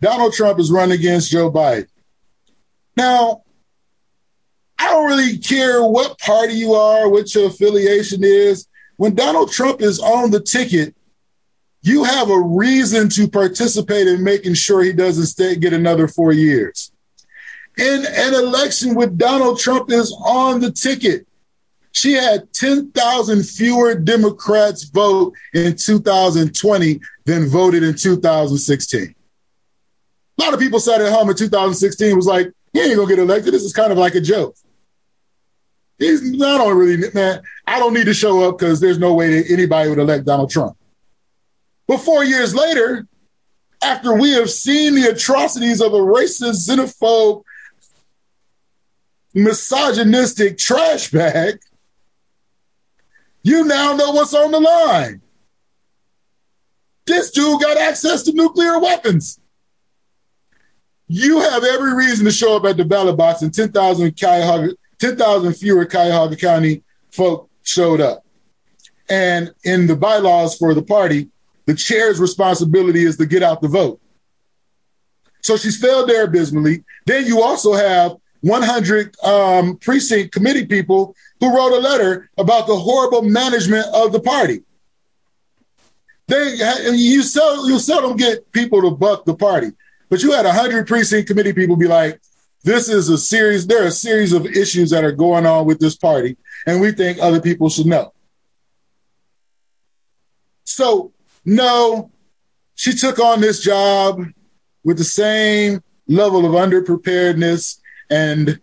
[0.00, 1.88] Donald Trump is running against Joe Biden.
[2.96, 3.42] Now,
[4.78, 8.66] I don't really care what party you are, what your affiliation is.
[8.96, 10.94] When Donald Trump is on the ticket,
[11.82, 16.32] you have a reason to participate in making sure he doesn't stay, get another four
[16.32, 16.92] years.
[17.76, 21.26] In an election with Donald Trump is on the ticket,
[21.94, 29.14] she had 10,000 fewer Democrats vote in 2020 than voted in 2016.
[30.36, 33.20] A lot of people sat at home in 2016 was like, he ain't gonna get
[33.20, 33.54] elected.
[33.54, 34.56] This is kind of like a joke.
[35.96, 39.40] He's I don't really man, I don't need to show up because there's no way
[39.40, 40.76] that anybody would elect Donald Trump.
[41.86, 43.06] But four years later,
[43.80, 47.44] after we have seen the atrocities of a racist, xenophobe,
[49.32, 51.60] misogynistic trash bag,
[53.44, 55.20] you now know what's on the line.
[57.06, 59.38] This dude got access to nuclear weapons.
[61.06, 65.52] You have every reason to show up at the ballot box, and 10,000 Cuyahoga 10,000
[65.54, 68.24] fewer Cuyahoga County folk showed up.
[69.10, 71.28] And in the bylaws for the party,
[71.66, 74.00] the chair's responsibility is to get out the vote.
[75.42, 76.84] So she's failed there abysmally.
[77.04, 82.76] Then you also have 100 um, precinct committee people who wrote a letter about the
[82.76, 84.62] horrible management of the party.
[86.26, 86.56] They
[86.92, 89.72] you sell you seldom get people to buck the party,
[90.10, 92.20] but you had 100 precinct committee people be like,
[92.62, 95.78] this is a series, there are a series of issues that are going on with
[95.80, 98.12] this party, and we think other people should know.
[100.64, 101.12] So,
[101.46, 102.10] no,
[102.74, 104.22] she took on this job
[104.82, 108.60] with the same level of underpreparedness and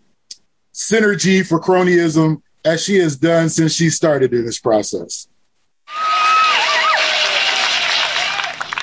[0.72, 5.28] synergy for cronyism as she has done since she started in this process.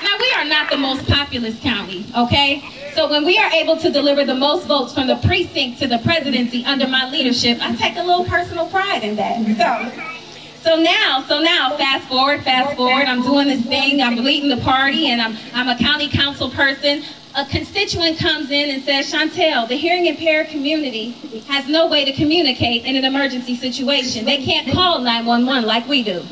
[0.02, 2.62] Now, we are not the most populous county, okay?
[2.94, 5.98] So when we are able to deliver the most votes from the precinct to the
[5.98, 9.44] presidency under my leadership, I take a little personal pride in that.
[9.56, 10.06] So.
[10.62, 13.06] So now, so now, fast forward, fast forward.
[13.06, 14.02] I'm doing this thing.
[14.02, 17.02] I'm leading the party, and I'm I'm a county council person.
[17.36, 21.12] A constituent comes in and says, Shontel, the hearing impaired community
[21.46, 24.24] has no way to communicate in an emergency situation.
[24.24, 26.24] They can't call 911 like we do.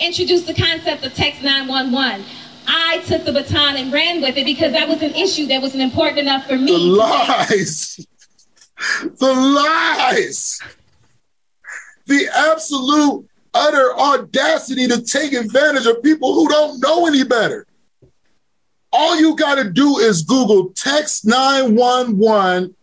[0.00, 2.24] Introduce the concept of text 911.
[2.66, 5.82] I took the baton and ran with it because that was an issue that wasn't
[5.82, 6.72] important enough for me.
[6.72, 8.06] The lies.
[9.02, 10.60] the lies.
[12.06, 17.66] The absolute utter audacity to take advantage of people who don't know any better.
[18.98, 22.74] All you got to do is Google text 911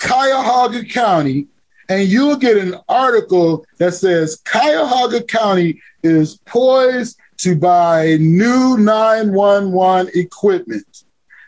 [0.00, 1.46] Cuyahoga County,
[1.88, 10.10] and you'll get an article that says Cuyahoga County is poised to buy new 911
[10.16, 11.04] equipment.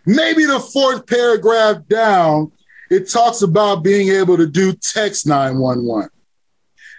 [0.06, 2.52] Maybe the fourth paragraph down,
[2.92, 6.10] it talks about being able to do text 911.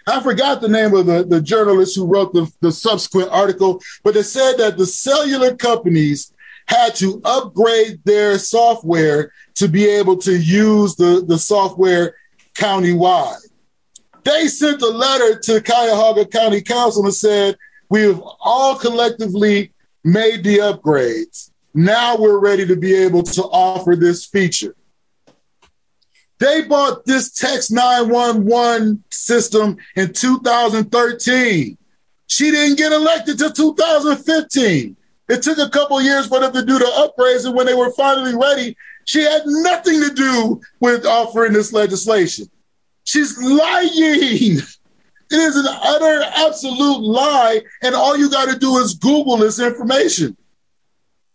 [0.06, 4.14] I forgot the name of the, the journalist who wrote the, the subsequent article, but
[4.14, 6.31] it said that the cellular companies
[6.66, 12.14] had to upgrade their software to be able to use the, the software
[12.54, 13.48] countywide.
[14.24, 17.56] They sent a letter to Cuyahoga County Council and said,
[17.88, 19.72] we have all collectively
[20.04, 21.50] made the upgrades.
[21.74, 24.74] Now we're ready to be able to offer this feature.
[26.38, 31.78] They bought this text 911 system in 2013.
[32.26, 34.96] She didn't get elected till 2015.
[35.28, 37.92] It took a couple years for them to do the upgrades, and when they were
[37.92, 42.46] finally ready, she had nothing to do with offering this legislation.
[43.04, 44.60] She's lying.
[45.32, 49.58] It is an utter, absolute lie, and all you got to do is Google this
[49.58, 50.36] information.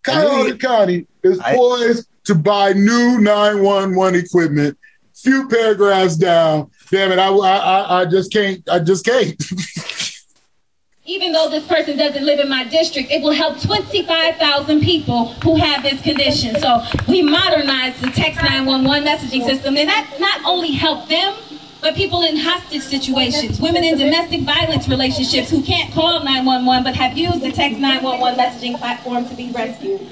[0.04, 4.78] Cuyahoga County is poised I, to buy new 911 equipment.
[5.16, 6.70] Few paragraphs down.
[6.92, 8.68] Damn it, I, I, I just can't.
[8.70, 9.44] I just can't.
[11.10, 15.56] Even though this person doesn't live in my district, it will help 25,000 people who
[15.56, 16.60] have this condition.
[16.60, 21.34] So we modernized the text 911 messaging system, and that not only helped them,
[21.80, 26.94] but people in hostage situations, women in domestic violence relationships who can't call 911 but
[26.94, 30.06] have used the text 911 messaging platform to be rescued.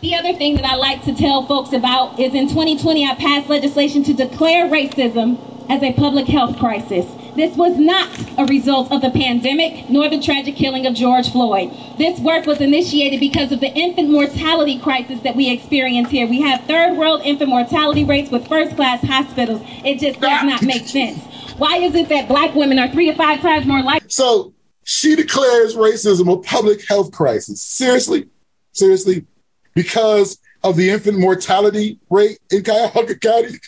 [0.00, 3.48] The other thing that I like to tell folks about is in 2020, I passed
[3.48, 7.04] legislation to declare racism as a public health crisis.
[7.36, 8.08] This was not
[8.38, 11.72] a result of the pandemic nor the tragic killing of George Floyd.
[11.98, 16.28] This work was initiated because of the infant mortality crisis that we experience here.
[16.28, 19.62] We have third world infant mortality rates with first class hospitals.
[19.84, 21.18] It just does not make sense.
[21.58, 24.08] Why is it that black women are three to five times more likely?
[24.10, 24.54] So
[24.84, 27.62] she declares racism a public health crisis.
[27.62, 28.28] Seriously?
[28.72, 29.26] Seriously?
[29.74, 33.58] Because of the infant mortality rate in Cuyahoga County?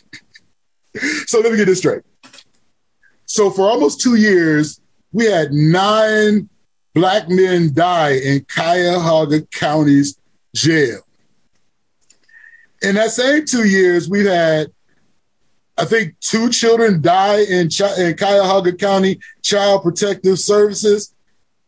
[1.27, 2.03] so let me get this straight.
[3.27, 4.81] So for almost two years,
[5.12, 6.49] we had nine
[6.95, 10.18] black men die in Cuyahoga County's
[10.55, 11.01] jail.
[12.83, 14.68] In that same two years, we've had,
[15.77, 21.14] I think, two children die in, Ch- in Cuyahoga County Child Protective Services,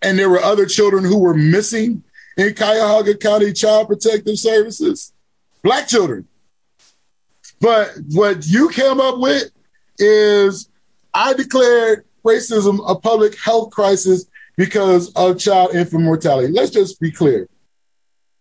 [0.00, 2.02] and there were other children who were missing
[2.36, 5.12] in Cuyahoga County Child Protective Services.
[5.62, 6.26] Black children.
[7.60, 9.50] But what you came up with
[9.98, 10.68] is
[11.14, 16.52] I declared racism a public health crisis because of child infant mortality.
[16.52, 17.48] Let's just be clear.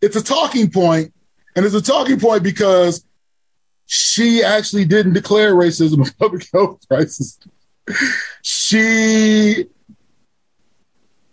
[0.01, 1.13] It's a talking point,
[1.55, 3.05] and it's a talking point because
[3.85, 7.39] she actually didn't declare racism a public health crisis.
[8.41, 9.65] she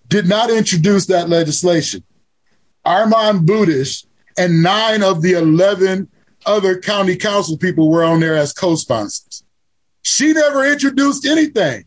[0.08, 2.04] did not introduce that legislation.
[2.84, 4.06] Armand Budish
[4.36, 6.08] and nine of the 11
[6.46, 9.43] other county council people were on there as co sponsors.
[10.04, 11.86] She never introduced anything.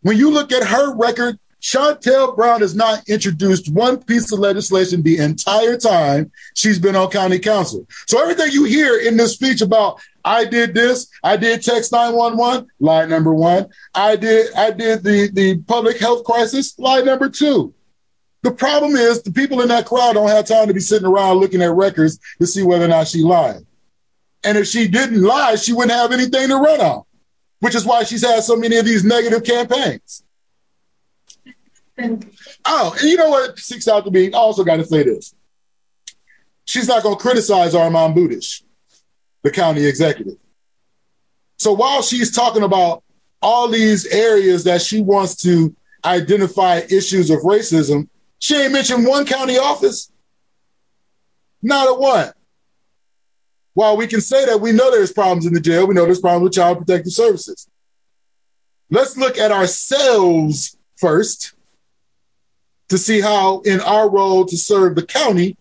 [0.00, 5.02] When you look at her record, Shontel Brown has not introduced one piece of legislation
[5.02, 7.86] the entire time she's been on county council.
[8.06, 12.68] So everything you hear in this speech about I did this, I did text 911,
[12.80, 13.68] lie number one.
[13.94, 17.74] I did I did the, the public health crisis, lie number two.
[18.42, 21.38] The problem is the people in that crowd don't have time to be sitting around
[21.38, 23.66] looking at records to see whether or not she lied.
[24.44, 27.02] And if she didn't lie, she wouldn't have anything to run on
[27.60, 30.22] which is why she's had so many of these negative campaigns.
[32.64, 34.32] Oh, and you know what sticks out to me?
[34.32, 35.34] I also got to say this.
[36.64, 38.62] She's not going to criticize Armand Budish,
[39.42, 40.36] the county executive.
[41.56, 43.02] So while she's talking about
[43.42, 49.26] all these areas that she wants to identify issues of racism, she ain't mentioned one
[49.26, 50.12] county office.
[51.60, 52.32] Not a one
[53.78, 56.20] while we can say that we know there's problems in the jail, we know there's
[56.20, 57.68] problems with child protective services.
[58.90, 61.54] Let's look at ourselves first
[62.88, 65.56] to see how, in our role to serve the county,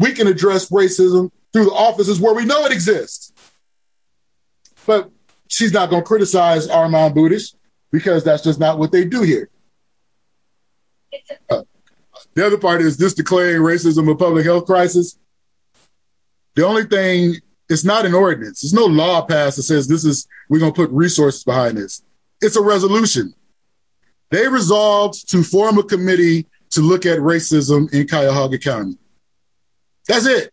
[0.00, 3.32] we can address racism through the offices where we know it exists.
[4.84, 5.12] But
[5.46, 7.54] she's not going to criticize Armand Budish
[7.92, 9.48] because that's just not what they do here.
[11.48, 11.62] Uh,
[12.34, 15.16] the other part is this declaring racism a public health crisis.
[16.56, 17.36] The only thing
[17.70, 18.60] it's not an ordinance.
[18.60, 22.02] There's no law passed that says this is, we're going to put resources behind this.
[22.40, 23.32] It's a resolution.
[24.30, 28.98] They resolved to form a committee to look at racism in Cuyahoga County.
[30.08, 30.52] That's it.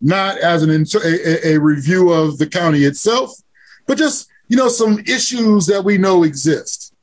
[0.00, 3.32] Not as an a, a review of the county itself,
[3.86, 6.94] but just you know some issues that we know exist.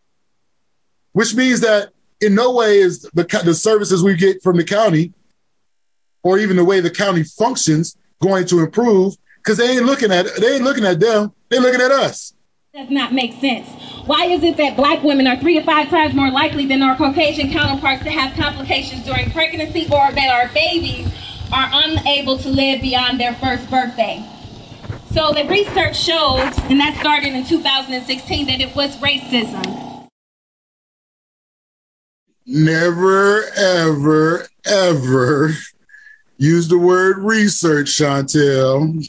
[1.14, 1.90] Which means that
[2.22, 5.14] in no way is the the services we get from the county,
[6.22, 10.26] or even the way the county functions, going to improve because they ain't looking at
[10.38, 11.34] they ain't looking at them.
[11.50, 12.34] They're looking at us.
[12.74, 13.70] Does not make sense.
[14.08, 16.96] Why is it that black women are three to five times more likely than our
[16.96, 21.08] Caucasian counterparts to have complications during pregnancy or that our babies
[21.54, 24.26] are unable to live beyond their first birthday?
[25.12, 30.10] So the research shows, and that started in 2016, that it was racism.
[32.48, 35.54] Never, ever, ever
[36.44, 39.08] use the word research, Shontel.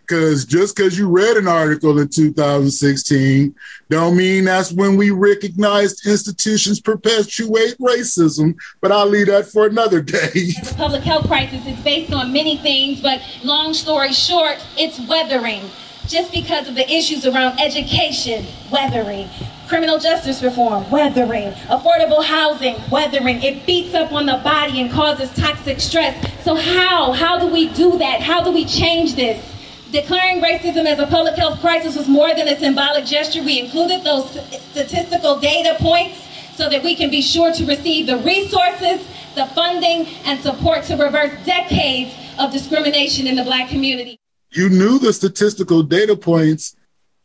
[0.00, 3.54] Because just because you read an article in 2016,
[3.90, 8.56] don't mean that's when we recognized institutions perpetuate racism.
[8.80, 10.30] But I'll leave that for another day.
[10.64, 15.62] The public health crisis is based on many things, but long story short, it's weathering.
[16.06, 19.28] Just because of the issues around education, weathering,
[19.68, 23.42] criminal justice reform, weathering, affordable housing, weathering.
[23.42, 26.16] It beats up on the body and causes toxic stress.
[26.42, 27.12] So how?
[27.12, 28.22] How do we do that?
[28.22, 29.44] How do we change this?
[29.92, 33.42] Declaring racism as a public health crisis was more than a symbolic gesture.
[33.42, 34.30] We included those
[34.70, 40.06] statistical data points so that we can be sure to receive the resources, the funding,
[40.24, 44.18] and support to reverse decades of discrimination in the black community.
[44.50, 46.74] You knew the statistical data points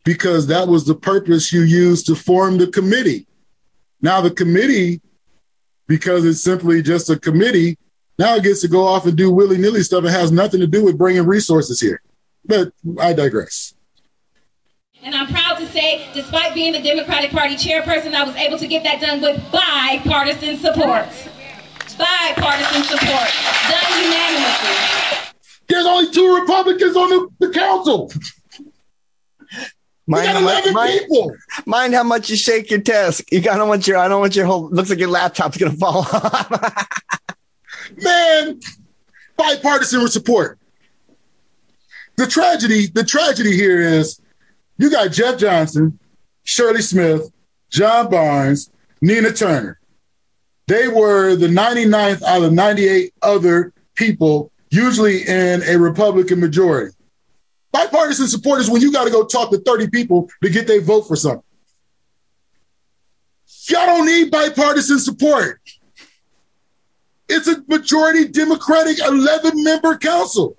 [0.04, 3.26] because that was the purpose you used to form the committee.
[4.00, 5.00] Now, the committee,
[5.86, 7.78] because it's simply just a committee,
[8.18, 10.66] now it gets to go off and do willy nilly stuff and has nothing to
[10.66, 12.00] do with bringing resources here.
[12.44, 13.74] But I digress.
[15.02, 18.66] And I'm proud to say, despite being the Democratic Party chairperson, I was able to
[18.66, 21.08] get that done with bipartisan support.
[21.98, 23.28] Bipartisan support.
[23.68, 25.34] Done unanimously.
[25.68, 28.10] There's only two Republicans on the, the council.
[30.06, 31.00] Mind how, much, mind,
[31.64, 33.24] mind how much you shake your desk.
[33.32, 35.56] You got, I don't want your, I don't want your whole, looks like your laptop's
[35.56, 36.88] going to fall off.
[38.02, 38.60] Man,
[39.36, 40.58] bipartisan support.
[42.16, 44.20] The tragedy, the tragedy here is
[44.76, 45.98] you got Jeff Johnson,
[46.44, 47.32] Shirley Smith,
[47.70, 49.80] John Barnes, Nina Turner.
[50.66, 56.94] They were the 99th out of 98 other people, usually in a Republican majority.
[57.74, 60.80] Bipartisan support is when you got to go talk to 30 people to get their
[60.80, 61.42] vote for something.
[63.68, 65.60] Y'all don't need bipartisan support.
[67.28, 70.56] It's a majority Democratic 11 member council.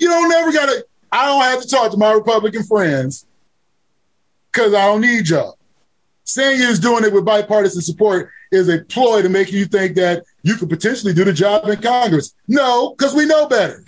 [0.00, 3.24] You don't never got to, I don't have to talk to my Republican friends
[4.50, 5.56] because I don't need y'all.
[6.24, 10.24] Saying you're doing it with bipartisan support is a ploy to make you think that
[10.42, 12.34] you could potentially do the job in Congress.
[12.48, 13.84] No, because we know better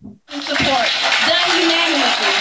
[0.00, 0.88] support.
[1.28, 2.34] Done unanimously.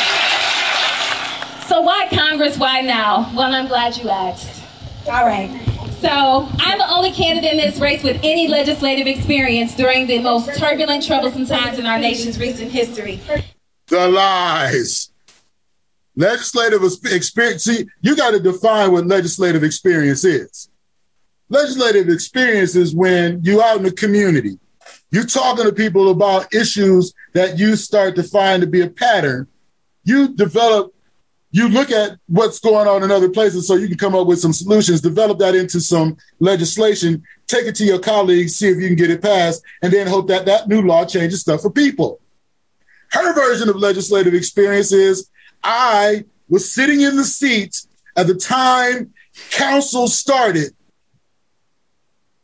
[1.68, 2.58] So why Congress?
[2.58, 3.32] Why now?
[3.36, 4.64] Well, I'm glad you asked.
[5.08, 5.50] All right.
[6.00, 10.58] So I'm the only candidate in this race with any legislative experience during the most
[10.58, 13.20] turbulent, troublesome times in our nation's recent history.
[13.88, 15.12] The lies.
[16.16, 16.82] Legislative
[17.12, 17.66] experience.
[17.66, 20.70] See, you got to define what legislative experience is.
[21.50, 24.60] Legislative experience is when you out in the community
[25.12, 29.48] you're talking to people about issues that you start to find to be a pattern.
[30.04, 30.94] You develop,
[31.52, 34.40] you look at what's going on in other places so you can come up with
[34.40, 38.88] some solutions, develop that into some legislation, take it to your colleagues, see if you
[38.88, 42.20] can get it passed, and then hope that that new law changes stuff for people.
[43.12, 45.30] Her version of legislative experience is
[45.64, 47.82] I was sitting in the seat
[48.16, 49.14] at the time
[49.50, 50.74] council started.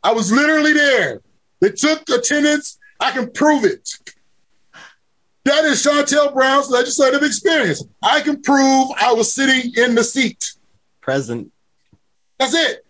[0.04, 1.22] I was literally there.
[1.60, 2.78] They took attendance.
[3.00, 3.90] I can prove it.
[5.46, 7.84] That is Shontel Brown's legislative experience.
[8.02, 10.54] I can prove I was sitting in the seat.
[11.02, 11.52] Present.
[12.40, 12.86] That's it.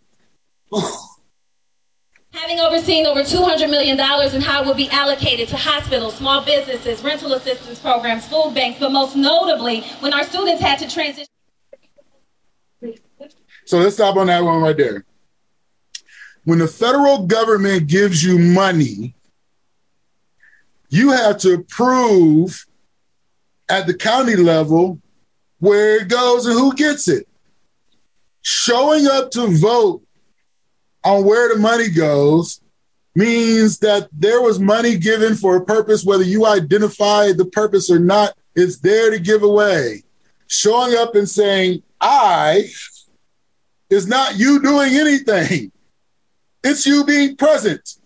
[2.31, 7.03] Having overseen over $200 million and how it will be allocated to hospitals, small businesses,
[7.03, 11.27] rental assistance programs, food banks, but most notably when our students had to transition.
[13.65, 15.05] So let's stop on that one right there
[16.45, 19.15] when the federal government gives you money,
[20.89, 22.65] you have to prove
[23.67, 24.99] at the county level
[25.59, 27.27] where it goes and who gets it.
[28.41, 30.03] Showing up to vote
[31.03, 32.61] on where the money goes
[33.15, 37.97] means that there was money given for a purpose, whether you identify the purpose or
[37.97, 40.03] not, it's there to give away.
[40.47, 42.69] Showing up and saying, I
[43.89, 45.71] is not you doing anything.
[46.67, 47.97] It's you being present.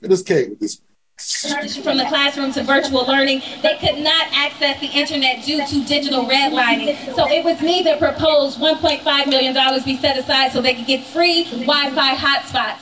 [0.00, 0.80] It is Kate with this.
[1.82, 6.24] From the classroom to virtual learning, they could not access the internet due to digital
[6.24, 7.14] redlining.
[7.14, 11.04] So it was me that proposed $1.5 million be set aside so they could get
[11.04, 12.78] free Wi Fi hotspots.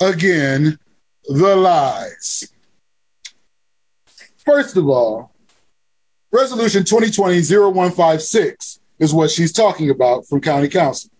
[0.00, 0.78] Again,
[1.28, 2.50] the lies.
[4.38, 5.32] First of all,
[6.30, 11.11] Resolution 2020 0156 is what she's talking about from County Council.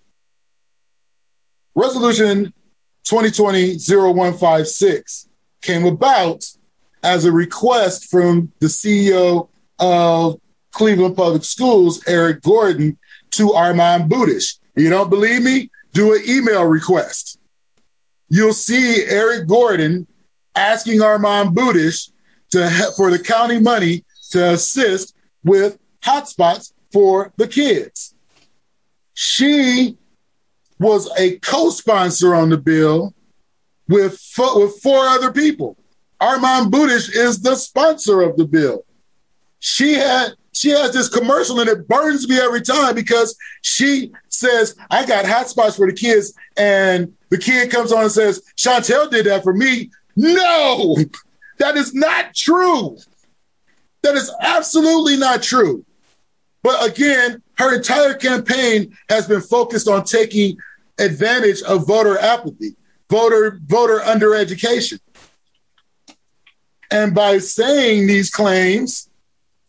[1.75, 2.53] Resolution
[3.05, 5.29] 2020-0156
[5.61, 6.45] came about
[7.03, 9.49] as a request from the CEO
[9.79, 10.39] of
[10.71, 12.99] Cleveland Public Schools, Eric Gordon,
[13.31, 14.59] to Armand Budish.
[14.77, 15.71] You don't believe me?
[15.93, 17.39] Do an email request.
[18.29, 20.07] You'll see Eric Gordon
[20.55, 22.13] asking Armand Budish
[22.51, 28.15] to for the county money to assist with hotspots for the kids.
[29.15, 29.99] She
[30.83, 33.15] was a co-sponsor on the bill
[33.89, 35.77] with four, with four other people.
[36.21, 38.85] Armand Budish is the sponsor of the bill.
[39.59, 44.77] She had she has this commercial and it burns me every time because she says,
[44.91, 46.35] I got hot spots for the kids.
[46.57, 49.91] And the kid comes on and says, Shontel did that for me.
[50.15, 50.97] No,
[51.59, 52.99] that is not true.
[54.03, 55.85] That is absolutely not true.
[56.63, 60.59] But again, her entire campaign has been focused on taking
[60.99, 62.77] advantage of voter apathy,
[63.11, 65.01] voter voter undereducation.
[66.91, 69.09] And by saying these claims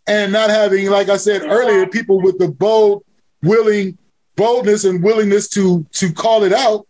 [0.06, 3.06] and not having, like I said earlier, people with the bold,
[3.42, 3.98] willing
[4.36, 6.86] boldness and willingness to to call it out,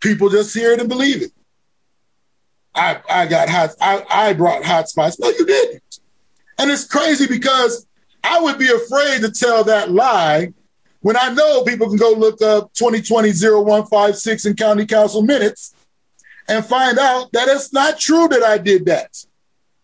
[0.00, 1.32] people just hear it and believe it.
[2.74, 3.70] I, I got hot.
[3.80, 5.18] I, I brought hot spots.
[5.18, 6.00] No, you didn't.
[6.58, 7.86] And it's crazy because
[8.22, 10.52] I would be afraid to tell that lie
[11.00, 15.74] when I know people can go look up 2020 0156 in county council minutes
[16.48, 19.24] and find out that it's not true that I did that.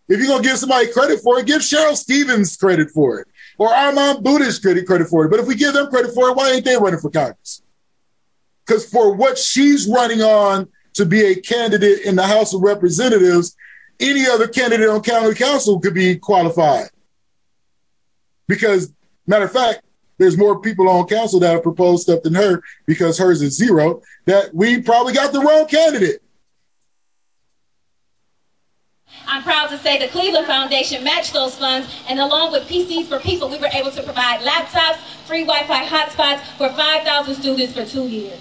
[0.09, 3.27] If you're going to give somebody credit for it, give Cheryl Stephens credit for it
[3.57, 5.29] or Armand Budish credit, credit for it.
[5.29, 7.61] But if we give them credit for it, why ain't they running for Congress?
[8.65, 13.55] Because for what she's running on to be a candidate in the House of Representatives,
[13.99, 16.89] any other candidate on county council could be qualified.
[18.47, 18.93] Because,
[19.25, 19.81] matter of fact,
[20.17, 24.01] there's more people on council that have proposed stuff than her because hers is zero,
[24.25, 26.21] that we probably got the wrong candidate.
[29.27, 33.19] I'm proud to say the Cleveland Foundation matched those funds, and along with PCs for
[33.19, 38.07] People, we were able to provide laptops, free Wi-Fi hotspots for 5,000 students for two
[38.07, 38.39] years.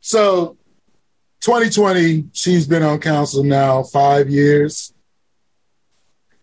[0.00, 0.56] So
[1.40, 4.92] 2020, she's been on council now five years.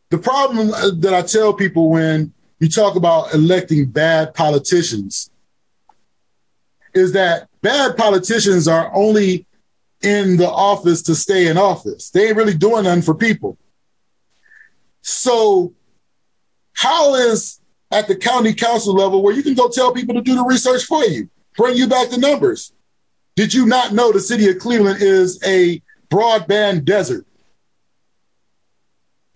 [0.10, 5.30] The problem uh, that I tell people when you talk about electing bad politicians
[6.94, 9.46] is that bad politicians are only
[10.02, 12.10] in the office to stay in office.
[12.10, 13.58] They ain't really doing nothing for people.
[15.02, 15.74] So,
[16.74, 17.60] how is
[17.92, 20.84] at the county council level where you can go tell people to do the research
[20.84, 22.74] for you, bring you back the numbers?
[23.36, 27.26] Did you not know the city of Cleveland is a broadband desert?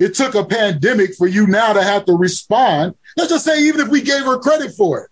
[0.02, 2.95] It took a pandemic for you now to have to respond.
[3.16, 5.12] Let's just say, even if we gave her credit for it,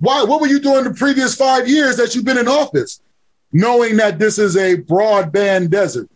[0.00, 0.24] why?
[0.24, 3.00] What were you doing the previous five years that you've been in office,
[3.52, 6.10] knowing that this is a broadband desert?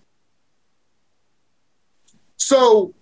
[2.37, 2.93] So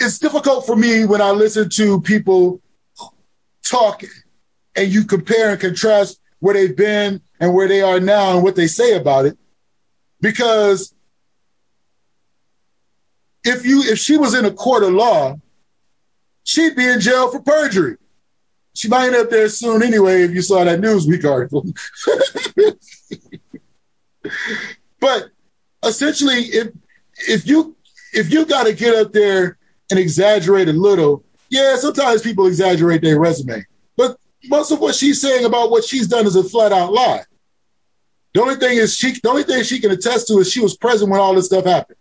[0.00, 2.60] it's difficult for me when I listen to people
[3.62, 4.02] talk
[4.74, 8.56] and you compare and contrast where they've been and where they are now and what
[8.56, 9.38] they say about it.
[10.20, 10.93] Because
[13.44, 15.36] if you if she was in a court of law,
[16.42, 17.96] she'd be in jail for perjury.
[18.74, 21.64] She might end up there soon anyway if you saw that Newsweek article.
[25.00, 25.30] but
[25.84, 26.68] essentially, if
[27.28, 27.76] if you
[28.12, 29.58] if you got to get up there
[29.90, 33.64] and exaggerate a little, yeah, sometimes people exaggerate their resume
[33.96, 37.24] But most of what she's saying about what she's done is a flat out lie.
[38.32, 40.76] The only thing is she the only thing she can attest to is she was
[40.76, 41.98] present when all this stuff happened.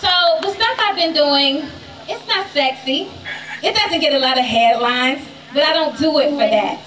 [0.00, 0.08] So
[0.42, 1.68] the stuff I've been doing,
[2.08, 3.10] it's not sexy.
[3.62, 6.82] It doesn't get a lot of headlines, but I don't do it for that.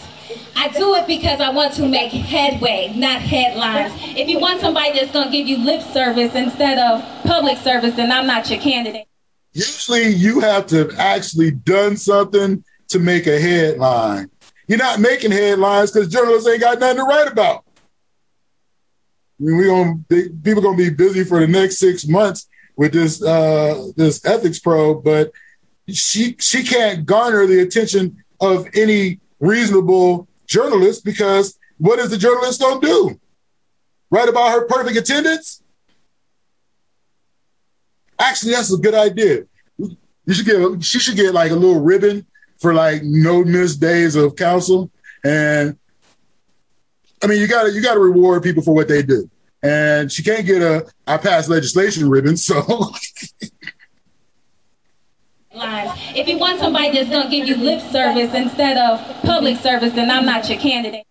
[0.55, 3.93] I do it because I want to make headway, not headlines.
[4.15, 7.95] If you want somebody that's going to give you lip service instead of public service,
[7.95, 9.07] then I'm not your candidate.
[9.53, 14.29] Usually you have to have actually done something to make a headline.
[14.67, 17.63] You're not making headlines because journalists ain't got nothing to write about.
[19.39, 20.05] I mean, we going
[20.43, 22.48] people gonna be busy for the next six months
[22.79, 25.33] with this uh, this ethics probe, but
[25.89, 32.61] she she can't garner the attention of any reasonable journalist because what is the journalist
[32.61, 33.19] gonna do?
[34.09, 35.61] Write about her perfect attendance?
[38.17, 39.43] Actually, that's a good idea.
[39.77, 42.25] You should get she should get like a little ribbon
[42.59, 44.89] for like no missed days of council.
[45.25, 45.77] And
[47.21, 49.29] I mean, you gotta you gotta reward people for what they do.
[49.61, 52.93] And she can't get a I passed legislation ribbon, so
[56.15, 60.09] If you want somebody that's gonna give you lip service instead of public service, then
[60.09, 61.05] I'm not your candidate.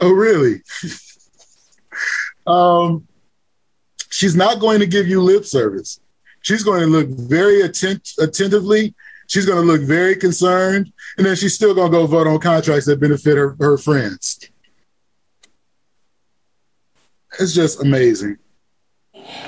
[0.00, 0.62] Oh really?
[2.46, 3.06] um
[4.10, 6.00] she's not going to give you lip service.
[6.42, 8.94] She's going to look very attent- attentively
[9.28, 12.38] She's going to look very concerned, and then she's still going to go vote on
[12.38, 14.38] contracts that benefit her, her friends.
[17.38, 18.38] It's just amazing.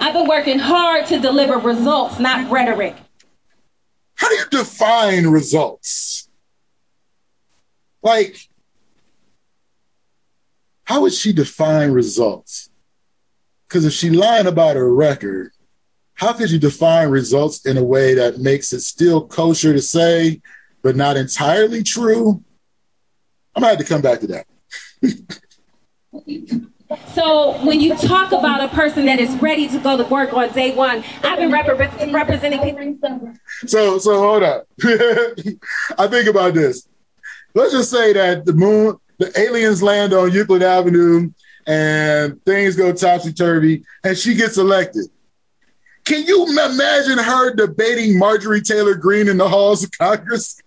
[0.01, 2.97] I've been working hard to deliver results, not rhetoric.
[4.14, 6.28] How do you define results?
[8.03, 8.49] Like,
[10.84, 12.70] how would she define results?
[13.68, 15.53] Because if she's lying about her record,
[16.14, 20.41] how could you define results in a way that makes it still kosher to say,
[20.82, 22.43] but not entirely true?
[23.55, 24.47] I'm gonna have to come back to that.
[27.14, 30.51] So when you talk about a person that is ready to go to work on
[30.53, 31.66] day one, I've been rep-
[32.12, 33.34] representing people.
[33.66, 34.66] So so hold up.
[35.99, 36.89] I think about this.
[37.55, 41.30] Let's just say that the moon, the aliens land on Euclid Avenue,
[41.66, 45.07] and things go topsy turvy, and she gets elected.
[46.05, 50.59] Can you imagine her debating Marjorie Taylor Greene in the halls of Congress?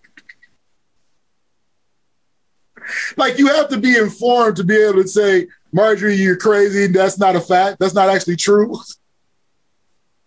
[3.18, 6.88] like you have to be informed to be able to say, Marjorie, you're crazy.
[6.88, 7.80] That's not a fact.
[7.80, 8.78] That's not actually true.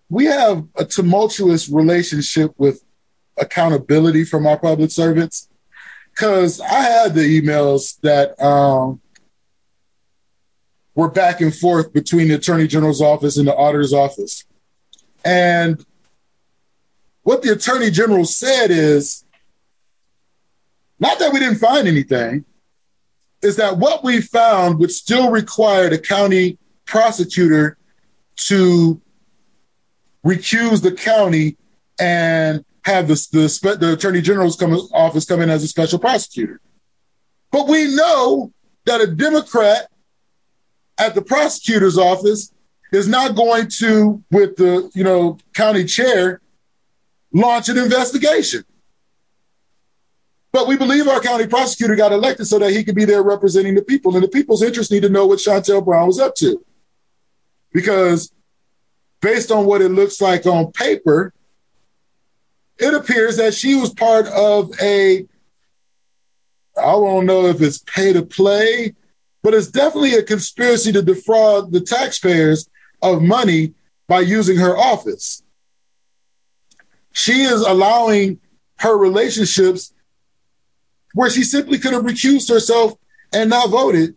[0.08, 2.84] We have a tumultuous relationship with
[3.36, 5.48] accountability from our public servants
[6.10, 9.00] because I had the emails that um,
[10.94, 14.44] were back and forth between the attorney general's office and the auditor's office.
[15.24, 15.84] And
[17.22, 19.24] what the attorney general said is
[21.00, 22.44] not that we didn't find anything,
[23.44, 27.76] is that what we found would still require the county prosecutor
[28.36, 29.00] to
[30.24, 31.56] recuse the county
[32.00, 36.60] and have the, the, the attorney general's come, office come in as a special prosecutor.
[37.50, 38.52] But we know
[38.86, 39.90] that a Democrat
[40.98, 42.52] at the prosecutor's office
[42.92, 46.40] is not going to, with the you know county chair,
[47.32, 48.64] launch an investigation.
[50.54, 53.74] But we believe our county prosecutor got elected so that he could be there representing
[53.74, 56.64] the people, and the people's interest need to know what Shontel Brown was up to,
[57.72, 58.32] because
[59.20, 61.34] based on what it looks like on paper,
[62.78, 65.26] it appears that she was part of a
[66.76, 68.94] I don't know if it's pay to play
[69.42, 72.68] but it's definitely a conspiracy to defraud the taxpayers
[73.02, 73.74] of money
[74.08, 75.42] by using her office.
[77.12, 78.40] She is allowing
[78.78, 79.92] her relationships
[81.14, 82.92] where she simply could have recused herself
[83.32, 84.14] and not voted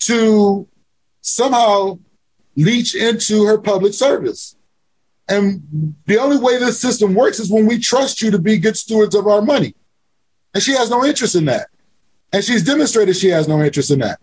[0.00, 0.68] to
[1.22, 1.98] somehow
[2.56, 4.56] leach into her public service.
[5.28, 8.76] And the only way this system works is when we trust you to be good
[8.76, 9.74] stewards of our money.
[10.52, 11.68] And she has no interest in that.
[12.32, 14.20] And she's demonstrated she has no interest in that.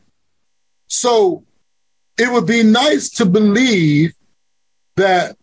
[0.87, 1.45] So
[2.17, 4.13] it would be nice to believe
[4.95, 5.37] that,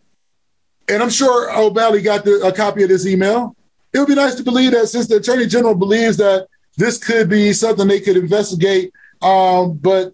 [0.89, 3.57] and I'm sure O'Malley got the, a copy of this email.
[3.95, 7.29] It would be nice to believe that since the attorney general believes that this could
[7.29, 8.93] be something they could investigate,
[9.23, 10.13] um, but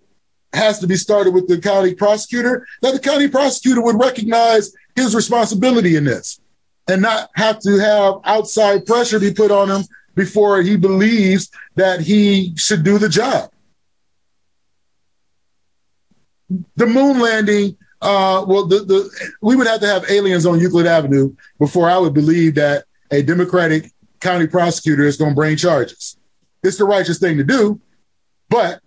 [0.52, 5.14] has to be started with the county prosecutor, that the county prosecutor would recognize his
[5.14, 6.40] responsibility in this
[6.88, 9.82] and not have to have outside pressure be put on him
[10.14, 13.50] before he believes that he should do the job.
[16.76, 20.86] The moon landing, uh, well, the, the we would have to have aliens on Euclid
[20.86, 23.90] Avenue before I would believe that a Democratic
[24.20, 26.16] county prosecutor is going to bring charges.
[26.62, 27.80] It's the righteous thing to do,
[28.48, 28.80] but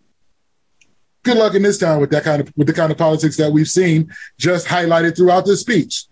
[1.23, 3.51] good luck in this town with that kind of with the kind of politics that
[3.51, 6.05] we've seen just highlighted throughout this speech.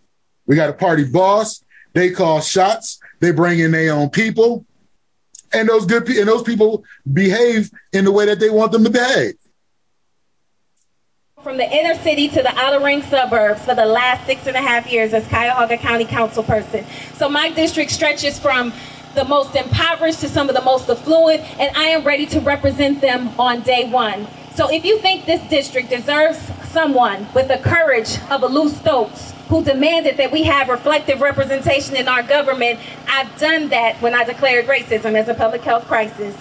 [0.47, 1.63] We got a party boss.
[1.93, 2.99] They call shots.
[3.19, 4.65] They bring in their own people,
[5.53, 8.89] and those good and those people behave in the way that they want them to
[8.89, 9.35] behave
[11.43, 14.61] from the inner city to the outer ring suburbs for the last six and a
[14.61, 16.85] half years as Cuyahoga County Council person.
[17.15, 18.71] So my district stretches from
[19.15, 23.01] the most impoverished to some of the most affluent, and I am ready to represent
[23.01, 24.27] them on day one.
[24.53, 26.37] So if you think this district deserves
[26.69, 31.97] someone with the courage of a Lou Stokes, who demanded that we have reflective representation
[31.97, 32.79] in our government,
[33.09, 36.37] I've done that when I declared racism as a public health crisis.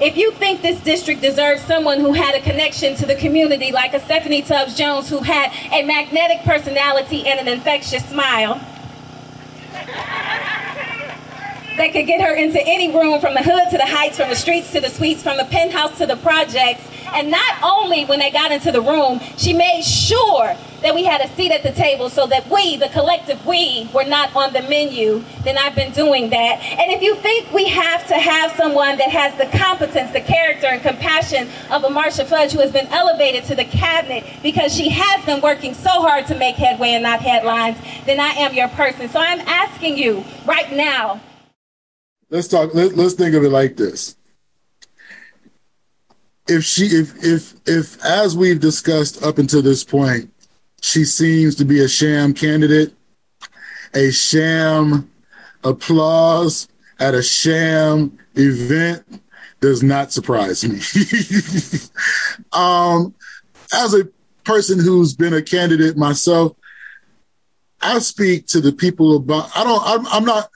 [0.00, 3.92] If you think this district deserves someone who had a connection to the community, like
[3.92, 8.58] a Stephanie Tubbs Jones, who had a magnetic personality and an infectious smile,
[11.76, 14.36] that could get her into any room from the hood to the heights, from the
[14.36, 16.82] streets to the suites, from the penthouse to the projects.
[17.12, 21.20] And not only when they got into the room, she made sure that we had
[21.20, 24.62] a seat at the table so that we, the collective we, were not on the
[24.62, 26.60] menu, then I've been doing that.
[26.60, 30.66] And if you think we have to have someone that has the competence, the character,
[30.66, 34.88] and compassion of a Marcia Fudge who has been elevated to the cabinet because she
[34.90, 38.68] has been working so hard to make headway and not headlines, then I am your
[38.68, 39.08] person.
[39.08, 41.20] So I'm asking you right now.
[42.30, 42.74] Let's talk.
[42.74, 44.16] Let, let's think of it like this
[46.46, 50.30] if she if if if as we've discussed up until this point
[50.84, 52.92] she seems to be a sham candidate,
[53.94, 55.10] a sham
[55.64, 56.68] applause
[57.00, 59.02] at a sham event
[59.60, 60.78] does not surprise me.
[62.52, 63.14] um,
[63.72, 64.04] as a
[64.44, 66.54] person who's been a candidate myself,
[67.80, 70.50] I speak to the people about, I don't, I'm, I'm not,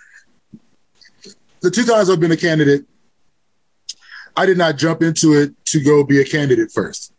[1.60, 2.84] the two times I've been a candidate,
[4.36, 7.12] I did not jump into it to go be a candidate first.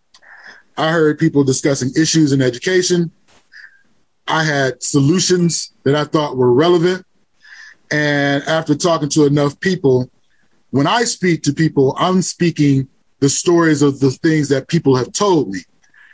[0.78, 3.12] I heard people discussing issues in education.
[4.28, 7.06] I had solutions that I thought were relevant.
[7.92, 10.10] And after talking to enough people,
[10.70, 12.88] when I speak to people, I'm speaking
[13.20, 15.60] the stories of the things that people have told me,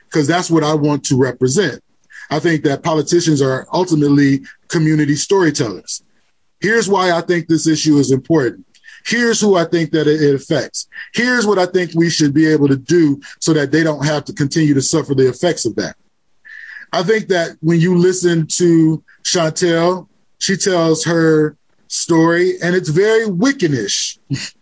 [0.06, 1.84] because that's what I want to represent.
[2.32, 6.02] I think that politicians are ultimately community storytellers.
[6.66, 8.66] Here's why I think this issue is important.
[9.06, 10.88] Here's who I think that it affects.
[11.14, 14.26] Here's what I think we should be able to do so that they don't have
[14.26, 15.96] to continue to suffer the effects of that.
[16.92, 20.08] I think that when you listen to Shontel,
[20.40, 21.56] she tells her
[21.88, 24.18] story and it's very Wiccanish.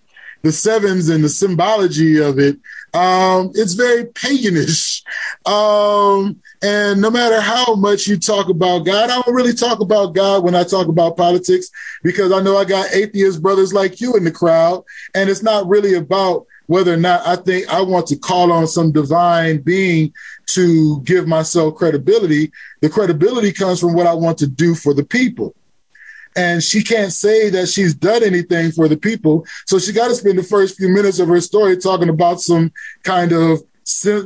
[0.44, 2.60] the sevens and the symbology of it,
[2.94, 5.02] um, it's very paganish.
[5.48, 10.14] Um, and no matter how much you talk about God, I don't really talk about
[10.14, 11.70] God when I talk about politics
[12.04, 14.84] because I know I got atheist brothers like you in the crowd.
[15.16, 18.68] And it's not really about whether or not I think I want to call on
[18.68, 20.14] some divine being
[20.48, 22.52] to give myself credibility.
[22.82, 25.56] The credibility comes from what I want to do for the people
[26.36, 29.46] and she can't say that she's done anything for the people.
[29.66, 32.72] So she got to spend the first few minutes of her story talking about some
[33.04, 33.62] kind of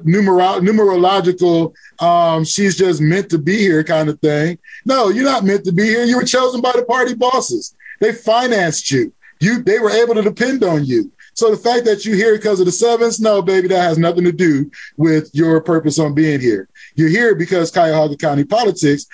[0.03, 4.57] numero- numerological, um, she's just meant to be here kind of thing.
[4.85, 6.03] No, you're not meant to be here.
[6.03, 7.75] You were chosen by the party bosses.
[7.99, 9.13] They financed you.
[9.39, 11.11] You, they were able to depend on you.
[11.33, 14.23] So the fact that you're here because of the sevens, no, baby, that has nothing
[14.23, 16.67] to do with your purpose on being here.
[16.95, 19.05] You're here because Cuyahoga County politics,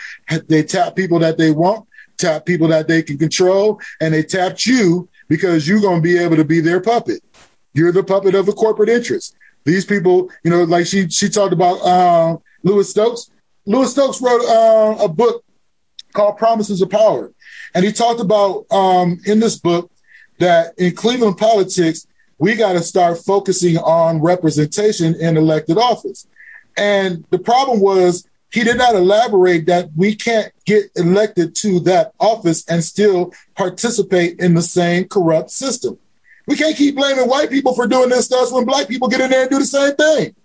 [0.48, 1.86] they tap people that they want
[2.18, 6.18] tap people that they can control, and they tapped you because you're going to be
[6.18, 7.24] able to be their puppet.
[7.74, 9.36] You're the puppet of a corporate interest.
[9.66, 13.32] These people, you know, like she she talked about uh, Louis Stokes.
[13.66, 15.44] Louis Stokes wrote uh, a book
[16.14, 17.32] called Promises of Power,
[17.74, 19.90] and he talked about um, in this book
[20.40, 22.06] that in Cleveland politics
[22.38, 26.28] we got to start focusing on representation in elected office.
[26.76, 32.14] And the problem was he did not elaborate that we can't get elected to that
[32.20, 35.98] office and still participate in the same corrupt system.
[36.46, 39.32] We can't keep blaming white people for doing this stuff when black people get in
[39.32, 40.36] there and do the same thing.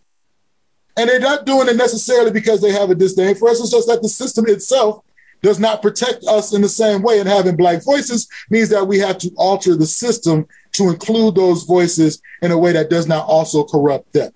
[0.97, 3.61] And they're not doing it necessarily because they have a disdain for us.
[3.61, 5.05] It's just that the system itself
[5.43, 7.21] does not protect us in the same way.
[7.21, 11.65] And having black voices means that we have to alter the system to include those
[11.65, 14.33] voices in a way that does not also corrupt them.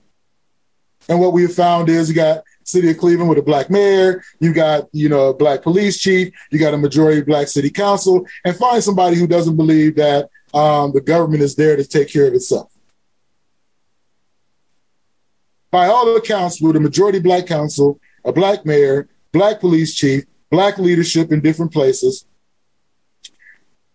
[1.09, 4.25] And what we have found is you got city of Cleveland with a black mayor.
[4.41, 6.33] You got, you know, a black police chief.
[6.51, 10.93] You got a majority black city council and find somebody who doesn't believe that um,
[10.93, 12.73] the government is there to take care of itself.
[15.71, 20.79] By all accounts, with a majority black council, a black mayor, black police chief, black
[20.79, 22.27] leadership in different places,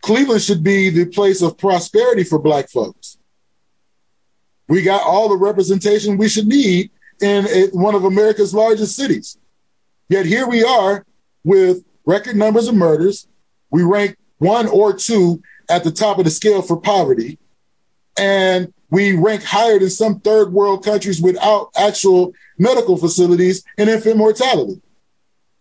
[0.02, 3.18] Cleveland should be the place of prosperity for black folks.
[4.68, 6.92] We got all the representation we should need
[7.22, 9.38] in one of America's largest cities.
[10.10, 11.06] Yet here we are
[11.44, 13.28] with record numbers of murders.
[13.70, 17.40] We rank one or two at the top of the scale for poverty.
[18.18, 24.18] And we rank higher than some third world countries without actual medical facilities and infant
[24.18, 24.82] mortality.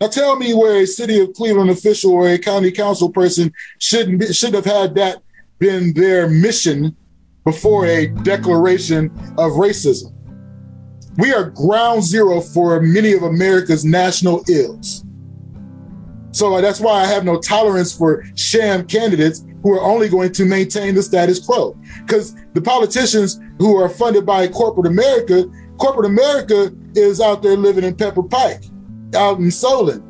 [0.00, 4.20] Now tell me where a city of Cleveland official or a county council person shouldn't
[4.20, 5.22] be, should have had that
[5.58, 6.96] been their mission
[7.44, 9.06] before a declaration
[9.38, 10.15] of racism.
[11.18, 15.04] We are ground zero for many of America's national ills.
[16.32, 20.32] So uh, that's why I have no tolerance for sham candidates who are only going
[20.32, 21.74] to maintain the status quo.
[22.02, 25.46] Because the politicians who are funded by corporate America,
[25.78, 28.64] corporate America is out there living in Pepper Pike,
[29.14, 30.02] out in Solon.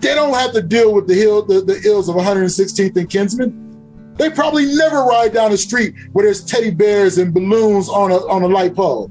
[0.00, 4.14] They don't have to deal with the hill, the, the ills of 116th and Kinsman.
[4.16, 8.16] They probably never ride down the street where there's teddy bears and balloons on a
[8.26, 9.10] on a light pole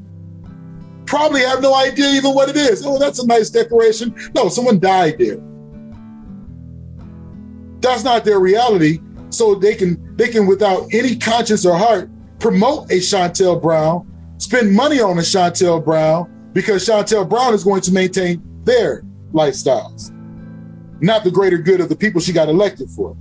[1.09, 2.85] probably have no idea even what it is.
[2.85, 4.15] Oh, that's a nice decoration.
[4.35, 5.39] No, someone died there.
[7.81, 8.99] That's not their reality.
[9.31, 14.07] So they can they can without any conscience or heart promote a Shontel Brown,
[14.37, 19.03] spend money on a Shontel Brown because Shontel Brown is going to maintain their
[19.33, 20.11] lifestyles,
[21.01, 23.15] not the greater good of the people she got elected for.